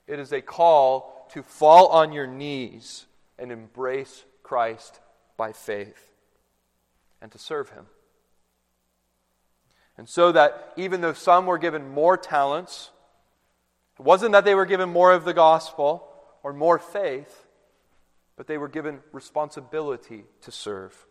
It 0.08 0.18
is 0.18 0.32
a 0.32 0.42
call 0.42 1.30
to 1.34 1.44
fall 1.44 1.89
on 1.89 2.12
your 2.12 2.28
knees 2.28 3.06
and 3.38 3.52
embrace 3.52 4.24
Christ 4.42 5.00
by 5.38 5.52
faith 5.52 6.12
and 7.22 7.32
to 7.32 7.38
serve 7.38 7.70
Him. 7.70 7.86
And 9.98 10.08
so 10.08 10.32
that 10.32 10.74
even 10.78 11.02
though 11.02 11.14
some 11.14 11.46
were 11.46 11.58
given 11.58 11.89
more 11.89 12.18
talents, 12.18 12.89
it 14.00 14.04
wasn't 14.04 14.32
that 14.32 14.46
they 14.46 14.56
were 14.56 14.66
given 14.66 14.89
more 14.89 15.12
of 15.12 15.26
the 15.26 15.34
gospel 15.34 16.08
or 16.44 16.54
more 16.54 16.80
faith, 16.80 17.46
but 18.36 18.48
they 18.48 18.58
were 18.58 18.68
given 18.68 19.00
responsibility 19.12 20.24
to 20.42 20.52
serve. 20.52 21.06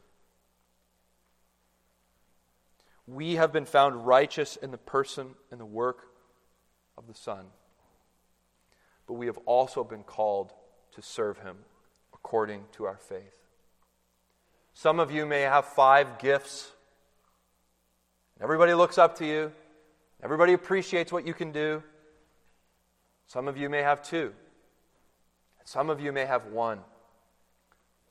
We 3.07 3.35
have 3.37 3.53
been 3.53 3.66
found 3.66 4.07
righteous 4.07 4.57
in 4.57 4.70
the 4.70 4.78
person 4.78 5.35
and 5.51 5.61
the 5.61 5.66
work 5.66 6.07
of 6.97 7.07
the 7.07 7.14
Son, 7.14 7.47
but 9.07 9.14
we 9.14 9.26
have 9.26 9.39
also 9.47 9.85
been 9.85 10.05
called 10.05 10.53
to 10.95 11.03
serve 11.03 11.39
Him 11.39 11.59
according 12.12 12.64
to 12.72 12.87
our 12.87 12.99
faith. 12.99 13.35
Some 14.74 15.01
of 15.01 15.11
you 15.11 15.26
may 15.26 15.43
have 15.43 15.64
five 15.64 16.18
gifts 16.18 16.72
Everybody 18.43 18.72
looks 18.72 18.97
up 18.97 19.16
to 19.18 19.26
you. 19.26 19.53
Everybody 20.22 20.55
appreciates 20.55 21.12
what 21.12 21.26
you 21.26 21.34
can 21.34 21.53
do. 21.53 21.82
Some 23.26 23.49
of 23.49 23.57
you 23.57 23.68
may 23.68 23.82
have 23.82 24.03
two. 24.03 24.32
Some 25.64 25.91
of 25.91 26.01
you 26.01 26.11
may 26.11 26.24
have 26.24 26.47
one. 26.47 26.80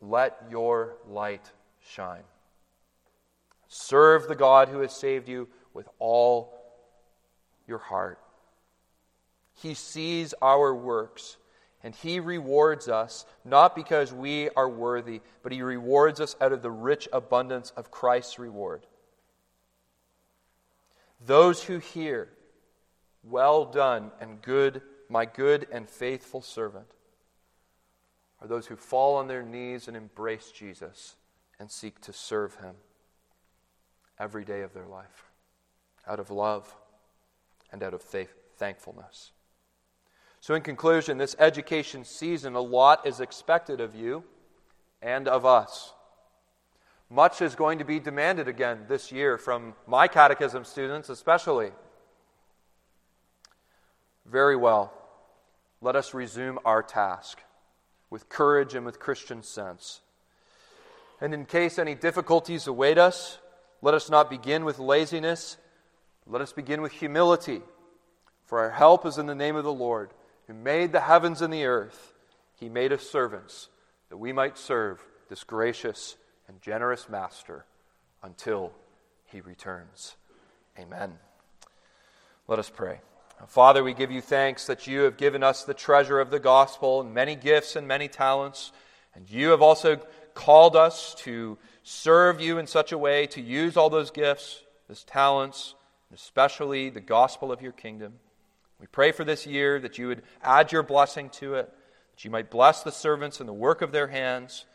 Let 0.02 0.38
your 0.50 0.98
light 1.08 1.52
shine. 1.82 2.24
Serve 3.68 4.28
the 4.28 4.36
God 4.36 4.70
who 4.70 4.80
has 4.80 4.94
saved 4.94 5.28
you 5.28 5.48
with 5.74 5.90
all 6.00 6.54
your 7.68 7.80
heart. 7.80 8.20
He 9.62 9.74
sees 9.74 10.34
our 10.42 10.74
works 10.74 11.38
and 11.84 11.96
He 11.96 12.20
rewards 12.20 12.88
us 12.88 13.26
not 13.46 13.76
because 13.76 14.14
we 14.14 14.50
are 14.50 14.70
worthy, 14.70 15.22
but 15.44 15.52
He 15.52 15.62
rewards 15.62 16.20
us 16.20 16.36
out 16.40 16.52
of 16.52 16.62
the 16.62 16.72
rich 16.72 17.08
abundance 17.12 17.72
of 17.76 17.92
Christ's 17.92 18.40
reward. 18.40 18.86
Those 21.26 21.64
who 21.64 21.80
hear, 21.80 22.30
Well 23.24 23.66
done, 23.66 24.12
and 24.20 24.42
good, 24.42 24.82
my 25.10 25.26
good 25.26 25.68
and 25.72 25.90
faithful 25.90 26.42
servant, 26.42 26.92
are 28.42 28.48
those 28.48 28.68
who 28.68 28.76
fall 28.76 29.18
on 29.18 29.28
their 29.28 29.44
knees 29.44 29.88
and 29.88 29.98
embrace 29.98 30.52
Jesus 30.52 31.16
and 31.60 31.70
seek 31.70 32.00
to 32.02 32.14
serve 32.14 32.56
him 32.56 32.76
every 34.18 34.46
day 34.46 34.62
of 34.62 34.74
their 34.74 34.86
life 34.86 35.26
out 36.08 36.20
of 36.20 36.32
love 36.32 36.76
and 37.72 37.84
out 37.84 37.94
of 37.94 38.02
faith, 38.02 38.34
thankfulness. 38.58 39.32
So, 40.42 40.56
in 40.56 40.62
conclusion, 40.62 41.18
this 41.18 41.36
education 41.38 42.04
season, 42.04 42.56
a 42.56 42.62
lot 42.62 43.06
is 43.06 43.20
expected 43.20 43.82
of 43.82 43.94
you 43.94 44.24
and 45.02 45.28
of 45.28 45.46
us. 45.46 45.94
Much 47.10 47.42
is 47.42 47.56
going 47.56 47.80
to 47.80 47.86
be 47.86 48.00
demanded 48.00 48.48
again 48.48 48.86
this 48.88 49.12
year 49.12 49.38
from 49.38 49.74
my 49.88 50.08
catechism 50.08 50.64
students, 50.64 51.10
especially. 51.10 51.72
Very 54.26 54.56
well. 54.56 54.94
Let 55.82 55.96
us 55.96 56.14
resume 56.14 56.60
our 56.66 56.84
task 56.84 57.42
with 58.12 58.30
courage 58.30 58.76
and 58.76 58.86
with 58.86 59.00
Christian 59.00 59.42
sense. 59.42 60.02
And 61.20 61.34
in 61.34 61.46
case 61.46 61.80
any 61.80 61.96
difficulties 61.96 62.68
await 62.68 62.98
us, 62.98 63.40
let 63.82 63.94
us 63.94 64.10
not 64.10 64.30
begin 64.30 64.64
with 64.64 64.78
laziness, 64.78 65.58
let 66.28 66.42
us 66.42 66.54
begin 66.54 66.82
with 66.82 66.92
humility. 66.92 67.62
For 68.46 68.60
our 68.60 68.72
help 68.72 69.06
is 69.06 69.18
in 69.18 69.26
the 69.26 69.36
name 69.36 69.56
of 69.56 69.64
the 69.64 69.74
Lord, 69.74 70.12
who 70.48 70.54
made 70.54 70.92
the 70.92 71.02
heavens 71.02 71.42
and 71.42 71.54
the 71.54 71.66
earth. 71.66 72.14
He 72.56 72.70
made 72.70 72.92
us 72.92 73.10
servants 73.10 73.70
that 74.10 74.18
we 74.18 74.34
might 74.34 74.58
serve 74.58 75.02
this 75.30 75.44
gracious 75.44 76.18
and 76.50 76.62
generous 76.62 77.08
master 77.08 77.64
until 78.24 78.74
he 79.26 79.40
returns. 79.40 80.16
Amen. 80.78 81.14
Let 82.48 82.60
us 82.60 82.70
pray. 82.70 83.00
Father, 83.48 83.84
we 83.84 83.94
give 83.94 84.12
you 84.12 84.20
thanks 84.20 84.66
that 84.66 84.88
you 84.88 85.02
have 85.02 85.16
given 85.16 85.44
us 85.44 85.64
the 85.64 85.74
treasure 85.74 86.20
of 86.20 86.32
the 86.32 86.40
gospel 86.40 87.00
and 87.00 87.14
many 87.14 87.36
gifts 87.36 87.76
and 87.76 87.88
many 87.88 88.08
talents. 88.08 88.72
And 89.16 89.30
you 89.30 89.50
have 89.50 89.62
also 89.62 89.98
called 90.34 90.76
us 90.76 91.16
to 91.20 91.58
serve 91.84 92.42
you 92.42 92.58
in 92.58 92.68
such 92.68 92.92
a 92.92 92.98
way 92.98 93.28
to 93.28 93.42
use 93.42 93.78
all 93.78 93.90
those 93.90 94.12
gifts, 94.12 94.64
those 94.88 95.04
talents, 95.04 95.76
and 96.10 96.18
especially 96.18 96.90
the 96.90 97.00
gospel 97.00 97.52
of 97.52 97.62
your 97.62 97.72
kingdom. 97.72 98.14
We 98.82 98.88
pray 98.88 99.12
for 99.12 99.24
this 99.24 99.46
year 99.46 99.80
that 99.80 99.98
you 99.98 100.08
would 100.08 100.24
add 100.42 100.72
your 100.72 100.84
blessing 100.84 101.30
to 101.32 101.56
it, 101.56 101.72
that 102.16 102.26
you 102.26 102.32
might 102.32 102.50
bless 102.50 102.82
the 102.82 102.92
servants 102.92 103.40
and 103.40 103.48
the 103.48 103.54
work 103.54 103.82
of 103.82 103.92
their 103.92 104.08
hands 104.08 104.66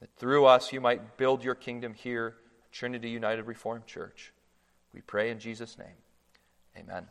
that 0.00 0.10
through 0.16 0.46
us 0.46 0.72
you 0.72 0.80
might 0.80 1.16
build 1.16 1.44
your 1.44 1.54
kingdom 1.54 1.94
here 1.94 2.36
Trinity 2.72 3.10
United 3.10 3.46
Reformed 3.46 3.86
Church. 3.86 4.32
We 4.92 5.00
pray 5.00 5.30
in 5.30 5.38
Jesus' 5.38 5.78
name. 5.78 5.96
Amen. 6.76 7.06